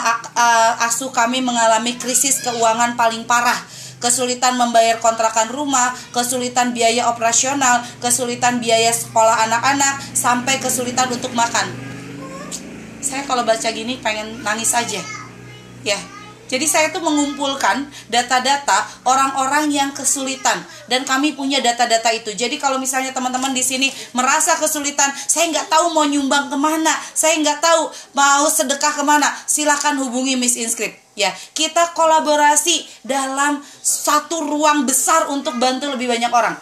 asuh 0.88 1.12
kami 1.12 1.44
mengalami 1.44 2.00
krisis 2.00 2.40
keuangan 2.42 2.96
paling 2.96 3.28
parah 3.28 3.60
kesulitan 3.98 4.58
membayar 4.58 4.98
kontrakan 5.02 5.50
rumah, 5.50 5.94
kesulitan 6.14 6.74
biaya 6.74 7.10
operasional, 7.10 7.82
kesulitan 8.02 8.62
biaya 8.62 8.94
sekolah 8.94 9.50
anak-anak, 9.50 10.02
sampai 10.14 10.58
kesulitan 10.62 11.10
untuk 11.14 11.34
makan. 11.34 11.70
Saya 13.02 13.24
kalau 13.24 13.48
baca 13.48 13.70
gini 13.72 14.02
pengen 14.02 14.42
nangis 14.44 14.74
aja. 14.76 15.00
Ya, 15.86 16.00
jadi 16.48 16.64
saya 16.64 16.88
tuh 16.96 17.04
mengumpulkan 17.04 17.92
data-data 18.08 18.88
orang-orang 19.04 19.68
yang 19.68 19.92
kesulitan 19.92 20.64
dan 20.88 21.04
kami 21.04 21.36
punya 21.36 21.60
data-data 21.60 22.08
itu. 22.16 22.32
Jadi 22.32 22.56
kalau 22.56 22.80
misalnya 22.80 23.12
teman-teman 23.12 23.52
di 23.52 23.62
sini 23.62 23.92
merasa 24.16 24.56
kesulitan, 24.56 25.12
saya 25.28 25.52
nggak 25.52 25.68
tahu 25.68 25.92
mau 25.92 26.08
nyumbang 26.08 26.48
ke 26.48 26.58
mana, 26.58 26.96
saya 27.12 27.36
nggak 27.44 27.60
tahu 27.60 27.92
mau 28.16 28.48
sedekah 28.48 28.96
ke 28.96 29.04
mana, 29.04 29.28
silahkan 29.46 30.00
hubungi 30.00 30.40
Miss 30.40 30.56
Inscript. 30.56 31.07
Ya, 31.18 31.34
kita 31.58 31.98
kolaborasi 31.98 32.86
dalam 33.02 33.58
satu 33.82 34.46
ruang 34.46 34.86
besar 34.86 35.26
untuk 35.34 35.58
bantu 35.58 35.90
lebih 35.90 36.06
banyak 36.06 36.30
orang. 36.30 36.54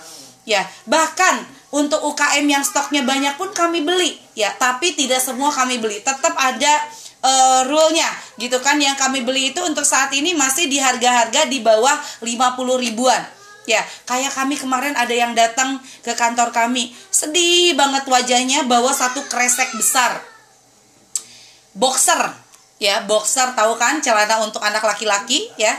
Ya, 0.48 0.64
bahkan 0.88 1.44
untuk 1.76 2.00
UKM 2.00 2.48
yang 2.48 2.64
stoknya 2.64 3.04
banyak 3.04 3.36
pun 3.36 3.52
kami 3.52 3.84
beli. 3.84 4.16
Ya, 4.32 4.56
tapi 4.56 4.96
tidak 4.96 5.20
semua 5.20 5.52
kami 5.52 5.76
beli. 5.84 6.00
Tetap 6.00 6.32
ada 6.40 6.74
uh, 7.26 7.62
rule-nya 7.66 8.08
gitu 8.38 8.62
kan 8.62 8.78
yang 8.78 8.94
kami 8.94 9.26
beli 9.26 9.52
itu 9.52 9.60
untuk 9.66 9.84
saat 9.84 10.14
ini 10.14 10.38
masih 10.38 10.70
di 10.70 10.78
harga-harga 10.78 11.50
di 11.50 11.60
bawah 11.66 11.98
50 12.22 12.86
ribuan 12.86 13.22
ya 13.66 13.82
kayak 14.06 14.30
kami 14.30 14.56
kemarin 14.62 14.94
ada 14.94 15.12
yang 15.12 15.34
datang 15.34 15.82
ke 16.06 16.14
kantor 16.14 16.54
kami 16.54 16.94
sedih 17.10 17.74
banget 17.74 18.06
wajahnya 18.06 18.70
bawa 18.70 18.94
satu 18.94 19.26
kresek 19.26 19.74
besar 19.74 20.22
boxer 21.74 22.45
ya 22.82 23.04
boxer 23.08 23.56
tahu 23.56 23.80
kan 23.80 24.04
celana 24.04 24.44
untuk 24.44 24.60
anak 24.60 24.84
laki-laki 24.84 25.48
ya 25.56 25.74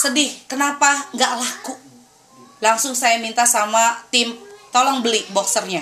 sedih 0.00 0.30
kenapa 0.50 1.08
nggak 1.16 1.32
laku 1.40 1.74
langsung 2.60 2.92
saya 2.92 3.16
minta 3.20 3.48
sama 3.48 3.96
tim 4.12 4.34
tolong 4.74 5.00
beli 5.00 5.24
boxernya 5.32 5.80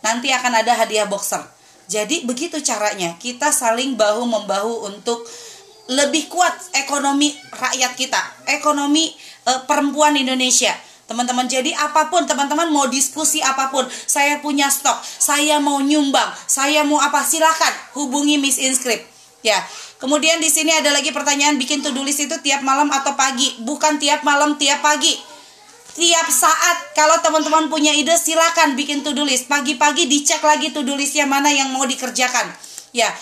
nanti 0.00 0.32
akan 0.32 0.64
ada 0.64 0.72
hadiah 0.72 1.04
boxer 1.04 1.42
jadi 1.90 2.22
begitu 2.22 2.62
caranya 2.62 3.18
kita 3.18 3.50
saling 3.50 3.98
bahu 3.98 4.22
membahu 4.22 4.86
untuk 4.86 5.26
lebih 5.90 6.30
kuat 6.30 6.54
ekonomi 6.78 7.34
rakyat 7.50 7.98
kita, 7.98 8.22
ekonomi 8.46 9.10
e, 9.42 9.52
perempuan 9.66 10.14
Indonesia. 10.14 10.70
Teman-teman, 11.10 11.50
jadi 11.50 11.74
apa 11.74 12.06
pun 12.06 12.22
teman-teman 12.22 12.70
mau 12.70 12.86
diskusi 12.86 13.42
apa 13.42 13.74
pun, 13.74 13.82
saya 14.06 14.38
punya 14.38 14.70
stok, 14.70 15.02
saya 15.02 15.58
mau 15.58 15.82
nyumbang, 15.82 16.30
saya 16.46 16.86
mau 16.86 17.02
apa 17.02 17.26
silakan 17.26 17.74
hubungi 17.98 18.38
Miss 18.38 18.62
Inscript. 18.62 19.09
Ya. 19.40 19.60
Kemudian 20.00 20.40
di 20.40 20.48
sini 20.48 20.72
ada 20.72 20.92
lagi 20.92 21.12
pertanyaan 21.12 21.60
bikin 21.60 21.84
to-do 21.84 22.00
list 22.00 22.24
itu 22.24 22.36
tiap 22.40 22.64
malam 22.64 22.88
atau 22.88 23.12
pagi? 23.16 23.60
Bukan 23.60 24.00
tiap 24.00 24.24
malam, 24.24 24.56
tiap 24.56 24.80
pagi. 24.80 25.12
Tiap 25.96 26.28
saat. 26.32 26.96
Kalau 26.96 27.20
teman-teman 27.20 27.68
punya 27.68 27.92
ide 27.92 28.16
silakan 28.16 28.76
bikin 28.78 29.04
to 29.04 29.12
do 29.12 29.26
list. 29.26 29.50
Pagi-pagi 29.50 30.08
dicek 30.08 30.40
lagi 30.40 30.72
to 30.72 30.80
do 30.86 30.96
listnya 30.96 31.28
mana 31.28 31.52
yang 31.52 31.68
mau 31.72 31.84
dikerjakan. 31.84 32.48
Ya 32.96 33.12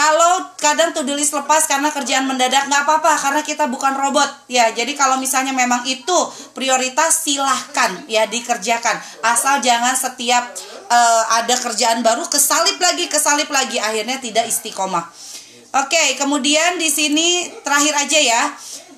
kalau 0.00 0.48
kadang 0.56 0.96
to 0.96 1.04
do 1.04 1.12
list 1.12 1.36
lepas 1.36 1.68
karena 1.68 1.92
kerjaan 1.92 2.24
mendadak 2.24 2.72
nggak 2.72 2.88
apa-apa 2.88 3.20
karena 3.20 3.44
kita 3.44 3.68
bukan 3.68 3.92
robot. 4.00 4.48
Ya 4.48 4.72
jadi 4.72 4.96
kalau 4.96 5.20
misalnya 5.20 5.52
memang 5.52 5.84
itu 5.84 6.16
prioritas 6.56 7.20
silahkan 7.20 8.08
ya 8.08 8.24
dikerjakan. 8.24 8.96
Asal 9.20 9.60
jangan 9.60 9.92
setiap 9.92 10.56
uh, 10.88 11.22
ada 11.42 11.52
kerjaan 11.52 12.00
baru 12.00 12.24
kesalip 12.32 12.80
lagi 12.80 13.12
kesalip 13.12 13.52
lagi. 13.52 13.76
Akhirnya 13.76 14.16
tidak 14.16 14.48
istiqomah 14.48 15.29
oke 15.74 16.04
kemudian 16.18 16.78
di 16.78 16.88
sini 16.90 17.50
terakhir 17.62 17.94
aja 17.96 18.20
ya 18.20 18.42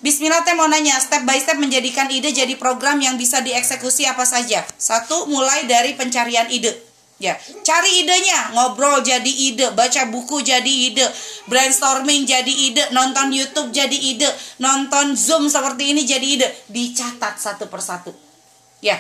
Bismillah 0.03 0.43
teh 0.43 0.59
mau 0.59 0.67
nanya, 0.67 0.99
step 0.99 1.23
by 1.23 1.39
step 1.39 1.63
menjadikan 1.63 2.11
ide 2.11 2.35
jadi 2.35 2.59
program 2.59 2.99
yang 2.99 3.15
bisa 3.15 3.39
dieksekusi 3.39 4.03
apa 4.03 4.27
saja. 4.27 4.67
Satu, 4.75 5.31
mulai 5.31 5.63
dari 5.71 5.95
pencarian 5.95 6.51
ide. 6.51 6.75
Ya, 7.23 7.39
cari 7.63 8.03
idenya, 8.03 8.51
ngobrol 8.51 8.99
jadi 9.07 9.31
ide, 9.31 9.71
baca 9.79 10.11
buku 10.11 10.43
jadi 10.43 10.91
ide, 10.91 11.07
brainstorming 11.47 12.27
jadi 12.27 12.51
ide, 12.51 12.91
nonton 12.91 13.31
YouTube 13.31 13.71
jadi 13.71 13.95
ide, 13.95 14.27
nonton 14.59 15.15
Zoom 15.15 15.47
seperti 15.47 15.95
ini 15.95 16.03
jadi 16.03 16.27
ide, 16.27 16.51
dicatat 16.67 17.39
satu 17.39 17.71
persatu. 17.71 18.11
Ya. 18.83 18.99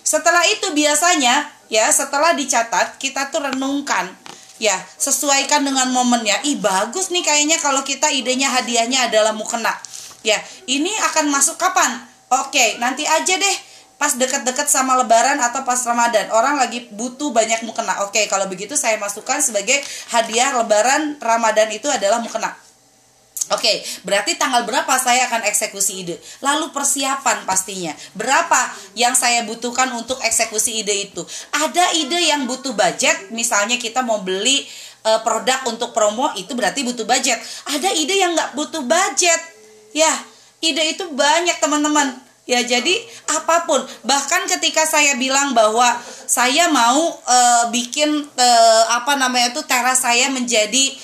Setelah 0.00 0.48
itu 0.48 0.72
biasanya 0.72 1.44
ya, 1.68 1.92
setelah 1.92 2.32
dicatat 2.32 2.96
kita 2.96 3.28
tuh 3.28 3.52
renungkan 3.52 4.16
ya 4.58 4.74
sesuaikan 4.98 5.62
dengan 5.62 5.90
momennya 5.94 6.42
ih 6.46 6.58
bagus 6.58 7.10
nih 7.14 7.22
kayaknya 7.22 7.58
kalau 7.62 7.82
kita 7.86 8.10
idenya 8.10 8.50
hadiahnya 8.50 9.10
adalah 9.10 9.34
mukena. 9.34 9.74
Ya 10.26 10.38
ini 10.66 10.90
akan 11.10 11.30
masuk 11.30 11.56
kapan? 11.56 12.04
Oke 12.28 12.76
nanti 12.82 13.06
aja 13.06 13.34
deh. 13.38 13.56
Pas 13.98 14.14
deket-deket 14.14 14.70
sama 14.70 14.94
lebaran 14.94 15.42
atau 15.42 15.66
pas 15.66 15.78
ramadan. 15.82 16.30
Orang 16.30 16.54
lagi 16.54 16.86
butuh 16.94 17.34
banyak 17.34 17.66
mukena. 17.66 18.06
Oke 18.06 18.30
kalau 18.30 18.46
begitu 18.46 18.78
saya 18.78 18.94
masukkan 18.98 19.42
sebagai 19.42 19.78
hadiah 20.14 20.54
lebaran 20.54 21.18
ramadan 21.18 21.66
itu 21.74 21.90
adalah 21.90 22.22
mukena 22.22 22.67
Oke, 23.48 23.80
berarti 24.04 24.36
tanggal 24.36 24.68
berapa 24.68 24.92
saya 25.00 25.24
akan 25.24 25.48
eksekusi 25.48 26.04
ide? 26.04 26.20
Lalu 26.44 26.68
persiapan 26.68 27.48
pastinya. 27.48 27.96
Berapa 28.12 28.68
yang 28.92 29.16
saya 29.16 29.40
butuhkan 29.48 29.88
untuk 29.96 30.20
eksekusi 30.20 30.84
ide 30.84 31.08
itu? 31.08 31.24
Ada 31.56 31.96
ide 31.96 32.28
yang 32.28 32.44
butuh 32.44 32.76
budget, 32.76 33.32
misalnya 33.32 33.80
kita 33.80 34.04
mau 34.04 34.20
beli 34.20 34.68
uh, 35.08 35.24
produk 35.24 35.64
untuk 35.64 35.96
promo, 35.96 36.28
itu 36.36 36.52
berarti 36.52 36.84
butuh 36.84 37.08
budget. 37.08 37.40
Ada 37.72 37.88
ide 37.96 38.20
yang 38.20 38.36
nggak 38.36 38.52
butuh 38.52 38.84
budget. 38.84 39.40
Ya, 39.96 40.12
ide 40.60 40.92
itu 40.92 41.08
banyak 41.08 41.56
teman-teman. 41.56 42.20
Ya, 42.48 42.64
jadi 42.64 43.00
apa 43.28 43.68
pun. 43.68 43.80
Bahkan 44.08 44.48
ketika 44.56 44.88
saya 44.88 45.16
bilang 45.20 45.52
bahwa 45.52 46.00
saya 46.24 46.68
mau 46.72 47.12
uh, 47.12 47.64
bikin 47.68 48.24
uh, 48.24 48.82
apa 48.92 49.20
namanya 49.20 49.52
itu 49.52 49.60
teras 49.68 50.00
saya 50.00 50.32
menjadi 50.32 50.96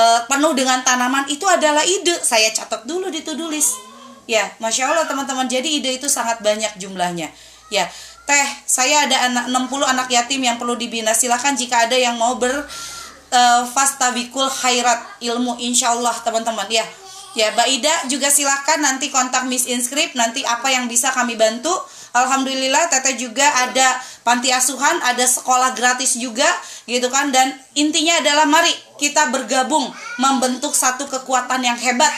uh, 0.00 0.20
penuh 0.24 0.56
dengan 0.56 0.80
tanaman 0.80 1.28
itu 1.28 1.44
adalah 1.44 1.84
ide. 1.84 2.16
Saya 2.24 2.48
catat 2.50 2.88
dulu 2.88 3.12
di 3.12 3.20
to 3.20 3.36
list. 3.36 3.76
Ya 4.24 4.48
masya 4.62 4.88
allah 4.88 5.04
teman-teman. 5.04 5.46
Jadi 5.46 5.80
ide 5.80 6.00
itu 6.00 6.08
sangat 6.08 6.40
banyak 6.40 6.80
jumlahnya. 6.80 7.28
Ya 7.68 7.84
teh 8.24 8.48
saya 8.64 9.10
ada 9.10 9.26
anak 9.26 9.44
60 9.50 9.92
anak 9.92 10.08
yatim 10.08 10.40
yang 10.40 10.56
perlu 10.56 10.78
dibina. 10.78 11.12
Silahkan 11.12 11.52
jika 11.52 11.90
ada 11.90 11.96
yang 11.98 12.16
mau 12.16 12.38
ber 12.38 12.52
uh, 12.54 13.62
fastabikul 13.68 14.48
khairat 14.48 15.20
ilmu 15.20 15.60
insya 15.60 15.92
Allah 15.92 16.14
teman-teman. 16.24 16.66
Ya 16.70 16.86
ya 17.34 17.54
Mbak 17.54 17.68
Ida 17.70 17.94
juga 18.10 18.30
silahkan 18.30 18.78
nanti 18.80 19.10
kontak 19.10 19.44
Miss 19.50 19.66
Inscript. 19.66 20.16
Nanti 20.16 20.46
apa 20.46 20.70
yang 20.70 20.86
bisa 20.86 21.10
kami 21.12 21.36
bantu. 21.36 21.72
Alhamdulillah 22.10 22.90
Teteh 22.90 23.14
juga 23.22 23.46
ada 23.46 23.94
panti 24.22 24.52
asuhan, 24.52 25.00
ada 25.02 25.24
sekolah 25.24 25.72
gratis 25.74 26.16
juga 26.16 26.46
gitu 26.84 27.08
kan 27.08 27.30
dan 27.30 27.54
intinya 27.78 28.18
adalah 28.20 28.44
mari 28.44 28.72
kita 29.00 29.32
bergabung 29.32 29.88
membentuk 30.20 30.76
satu 30.76 31.08
kekuatan 31.08 31.64
yang 31.64 31.78
hebat. 31.78 32.12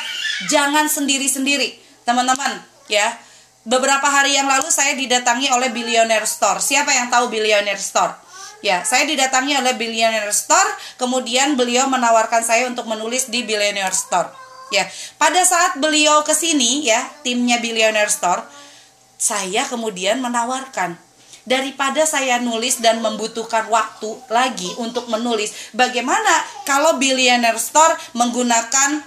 Jangan 0.50 0.90
sendiri-sendiri, 0.90 1.78
teman-teman, 2.02 2.62
ya. 2.90 3.14
Beberapa 3.62 4.10
hari 4.10 4.34
yang 4.34 4.50
lalu 4.50 4.66
saya 4.74 4.98
didatangi 4.98 5.46
oleh 5.54 5.70
Billionaire 5.70 6.26
Store. 6.26 6.58
Siapa 6.58 6.90
yang 6.90 7.14
tahu 7.14 7.30
Billionaire 7.30 7.78
Store? 7.78 8.18
Ya, 8.58 8.82
saya 8.82 9.06
didatangi 9.06 9.54
oleh 9.54 9.78
Billionaire 9.78 10.34
Store, 10.34 10.66
kemudian 10.98 11.54
beliau 11.54 11.86
menawarkan 11.86 12.42
saya 12.42 12.66
untuk 12.66 12.90
menulis 12.90 13.30
di 13.30 13.46
Billionaire 13.46 13.94
Store. 13.94 14.34
Ya, 14.74 14.88
pada 15.14 15.42
saat 15.46 15.78
beliau 15.78 16.26
ke 16.26 16.34
sini 16.34 16.86
ya, 16.86 16.98
timnya 17.22 17.62
Billionaire 17.62 18.10
Store, 18.10 18.42
saya 19.14 19.62
kemudian 19.70 20.18
menawarkan 20.18 20.98
daripada 21.42 22.06
saya 22.06 22.38
nulis 22.38 22.78
dan 22.78 23.02
membutuhkan 23.02 23.66
waktu 23.66 24.14
lagi 24.30 24.70
untuk 24.78 25.10
menulis 25.10 25.74
bagaimana 25.74 26.42
kalau 26.62 26.98
billionaire 27.02 27.58
store 27.58 27.98
menggunakan 28.14 29.02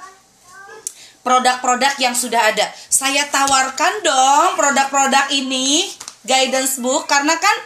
produk-produk 1.23 1.95
yang 1.97 2.13
sudah 2.13 2.53
ada? 2.53 2.67
Saya 2.91 3.25
tawarkan 3.31 3.93
dong 4.03 4.49
produk-produk 4.59 5.31
ini 5.31 5.89
guidance 6.27 6.77
book 6.83 7.07
karena 7.07 7.33
kan 7.39 7.57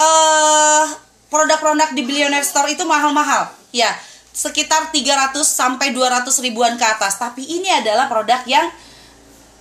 uh, 0.00 0.84
produk-produk 1.28 1.92
di 1.92 2.02
billionaire 2.02 2.46
store 2.46 2.72
itu 2.72 2.82
mahal-mahal. 2.88 3.52
Ya 3.74 3.92
sekitar 4.34 4.90
300 4.90 5.38
sampai 5.46 5.94
200 5.94 6.26
ribuan 6.42 6.74
ke 6.74 6.82
atas. 6.82 7.22
Tapi 7.22 7.46
ini 7.46 7.70
adalah 7.70 8.10
produk 8.10 8.42
yang 8.50 8.66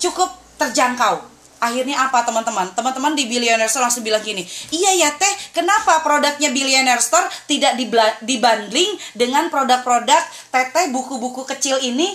cukup 0.02 0.34
terjangkau 0.58 1.33
akhirnya 1.64 1.96
apa 1.96 2.28
teman-teman? 2.28 2.76
Teman-teman 2.76 3.16
di 3.16 3.32
Billionaire 3.32 3.72
Store 3.72 3.88
langsung 3.88 4.04
bilang 4.04 4.20
gini 4.20 4.44
iya 4.76 4.92
ya 5.00 5.10
teh. 5.16 5.34
Kenapa 5.56 6.04
produknya 6.04 6.52
Billionaire 6.52 7.00
Store 7.00 7.24
tidak 7.48 7.80
dibanding 8.22 9.00
dengan 9.16 9.48
produk-produk 9.48 10.20
teteh 10.52 10.92
buku-buku 10.92 11.48
kecil 11.48 11.80
ini 11.80 12.12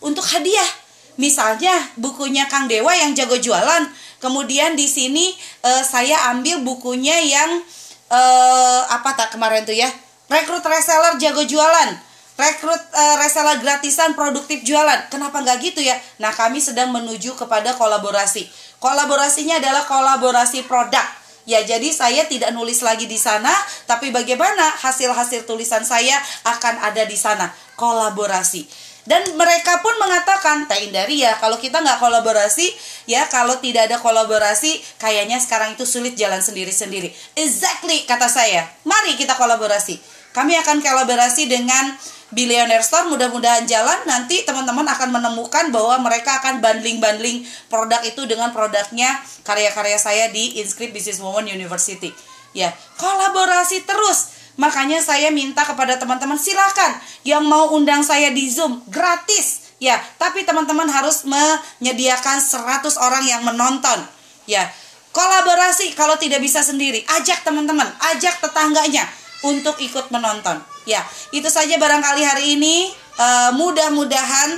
untuk 0.00 0.24
hadiah? 0.24 0.70
Misalnya 1.16 1.72
bukunya 1.96 2.48
Kang 2.48 2.68
Dewa 2.68 2.92
yang 2.92 3.12
jago 3.16 3.36
jualan. 3.36 3.88
Kemudian 4.20 4.76
di 4.76 4.88
sini 4.88 5.32
uh, 5.64 5.84
saya 5.84 6.32
ambil 6.32 6.64
bukunya 6.64 7.20
yang 7.20 7.60
uh, 8.08 8.80
apa 8.88 9.12
tak 9.16 9.36
kemarin 9.36 9.64
tuh 9.64 9.76
ya? 9.76 9.88
Rekrut 10.26 10.64
reseller 10.64 11.20
jago 11.20 11.44
jualan 11.44 12.05
rekrut 12.36 12.82
uh, 12.92 13.16
reseller 13.20 13.58
gratisan 13.64 14.12
produktif 14.12 14.62
jualan. 14.62 15.08
Kenapa 15.08 15.40
nggak 15.40 15.58
gitu 15.64 15.80
ya? 15.80 15.96
Nah, 16.20 16.32
kami 16.32 16.60
sedang 16.60 16.92
menuju 16.92 17.34
kepada 17.34 17.72
kolaborasi. 17.74 18.46
Kolaborasinya 18.78 19.58
adalah 19.58 19.88
kolaborasi 19.88 20.68
produk. 20.68 21.04
Ya, 21.46 21.62
jadi 21.62 21.94
saya 21.94 22.26
tidak 22.26 22.50
nulis 22.52 22.82
lagi 22.82 23.06
di 23.06 23.16
sana, 23.16 23.54
tapi 23.86 24.10
bagaimana 24.10 24.66
hasil-hasil 24.82 25.46
tulisan 25.46 25.86
saya 25.86 26.18
akan 26.42 26.82
ada 26.82 27.06
di 27.06 27.14
sana. 27.14 27.54
Kolaborasi. 27.78 28.66
Dan 29.06 29.22
mereka 29.38 29.78
pun 29.86 29.94
mengatakan, 30.02 30.66
Teh 30.66 30.90
ya, 30.90 31.38
kalau 31.38 31.62
kita 31.62 31.78
nggak 31.78 32.02
kolaborasi, 32.02 32.66
ya 33.06 33.30
kalau 33.30 33.54
tidak 33.62 33.86
ada 33.86 34.02
kolaborasi, 34.02 34.82
kayaknya 34.98 35.38
sekarang 35.38 35.78
itu 35.78 35.86
sulit 35.86 36.18
jalan 36.18 36.42
sendiri-sendiri. 36.42 37.14
Exactly, 37.38 38.02
kata 38.02 38.26
saya. 38.26 38.66
Mari 38.82 39.14
kita 39.14 39.38
kolaborasi. 39.38 40.15
Kami 40.36 40.52
akan 40.60 40.84
kolaborasi 40.84 41.48
dengan 41.48 41.96
Billionaire 42.28 42.84
Store 42.84 43.08
mudah-mudahan 43.08 43.64
jalan 43.64 44.04
nanti 44.04 44.44
teman-teman 44.44 44.84
akan 44.84 45.08
menemukan 45.08 45.72
bahwa 45.72 45.96
mereka 46.04 46.44
akan 46.44 46.60
bundling-bundling 46.60 47.40
produk 47.72 48.04
itu 48.04 48.28
dengan 48.28 48.52
produknya 48.52 49.16
karya-karya 49.48 49.96
saya 49.96 50.28
di 50.28 50.60
Inscript 50.60 50.92
Business 50.92 51.24
Woman 51.24 51.48
University. 51.48 52.12
Ya, 52.52 52.76
kolaborasi 53.00 53.88
terus. 53.88 54.36
Makanya 54.60 55.00
saya 55.00 55.32
minta 55.32 55.64
kepada 55.64 55.96
teman-teman 55.96 56.36
silakan 56.36 57.00
yang 57.24 57.40
mau 57.40 57.72
undang 57.72 58.04
saya 58.04 58.28
di 58.28 58.44
Zoom 58.52 58.84
gratis. 58.92 59.72
Ya, 59.80 59.96
tapi 60.20 60.44
teman-teman 60.44 60.88
harus 60.92 61.24
menyediakan 61.24 62.44
100 62.44 62.96
orang 63.00 63.24
yang 63.24 63.40
menonton. 63.40 64.04
Ya, 64.44 64.68
kolaborasi 65.16 65.96
kalau 65.96 66.20
tidak 66.20 66.44
bisa 66.44 66.60
sendiri, 66.60 67.04
ajak 67.20 67.40
teman-teman, 67.40 67.88
ajak 68.12 68.36
tetangganya 68.40 69.08
untuk 69.44 69.76
ikut 69.82 70.08
menonton. 70.14 70.60
Ya, 70.86 71.02
itu 71.34 71.50
saja 71.50 71.76
barangkali 71.76 72.22
hari 72.22 72.44
ini 72.56 72.88
uh, 73.18 73.50
mudah-mudahan 73.58 74.56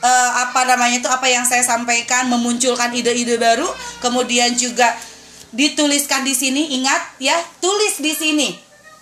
uh, 0.00 0.30
apa 0.48 0.64
namanya 0.64 1.04
itu 1.04 1.08
apa 1.10 1.26
yang 1.28 1.44
saya 1.44 1.62
sampaikan 1.62 2.26
memunculkan 2.32 2.90
ide-ide 2.96 3.36
baru, 3.36 3.68
kemudian 4.00 4.56
juga 4.56 4.96
dituliskan 5.52 6.24
di 6.24 6.34
sini 6.34 6.80
ingat 6.80 7.20
ya, 7.22 7.36
tulis 7.60 8.00
di 8.00 8.12
sini. 8.16 8.48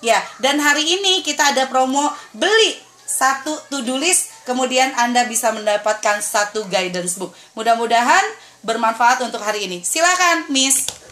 Ya, 0.04 0.20
dan 0.42 0.60
hari 0.60 0.84
ini 0.84 1.24
kita 1.24 1.56
ada 1.56 1.64
promo 1.64 2.12
beli 2.36 2.76
satu 3.04 3.56
to-do 3.72 3.96
kemudian 4.44 4.92
Anda 4.96 5.24
bisa 5.24 5.52
mendapatkan 5.52 6.20
satu 6.20 6.68
guidance 6.68 7.16
book. 7.16 7.32
Mudah-mudahan 7.56 8.24
bermanfaat 8.64 9.24
untuk 9.24 9.40
hari 9.40 9.68
ini. 9.68 9.78
Silakan, 9.84 10.48
Miss. 10.52 11.03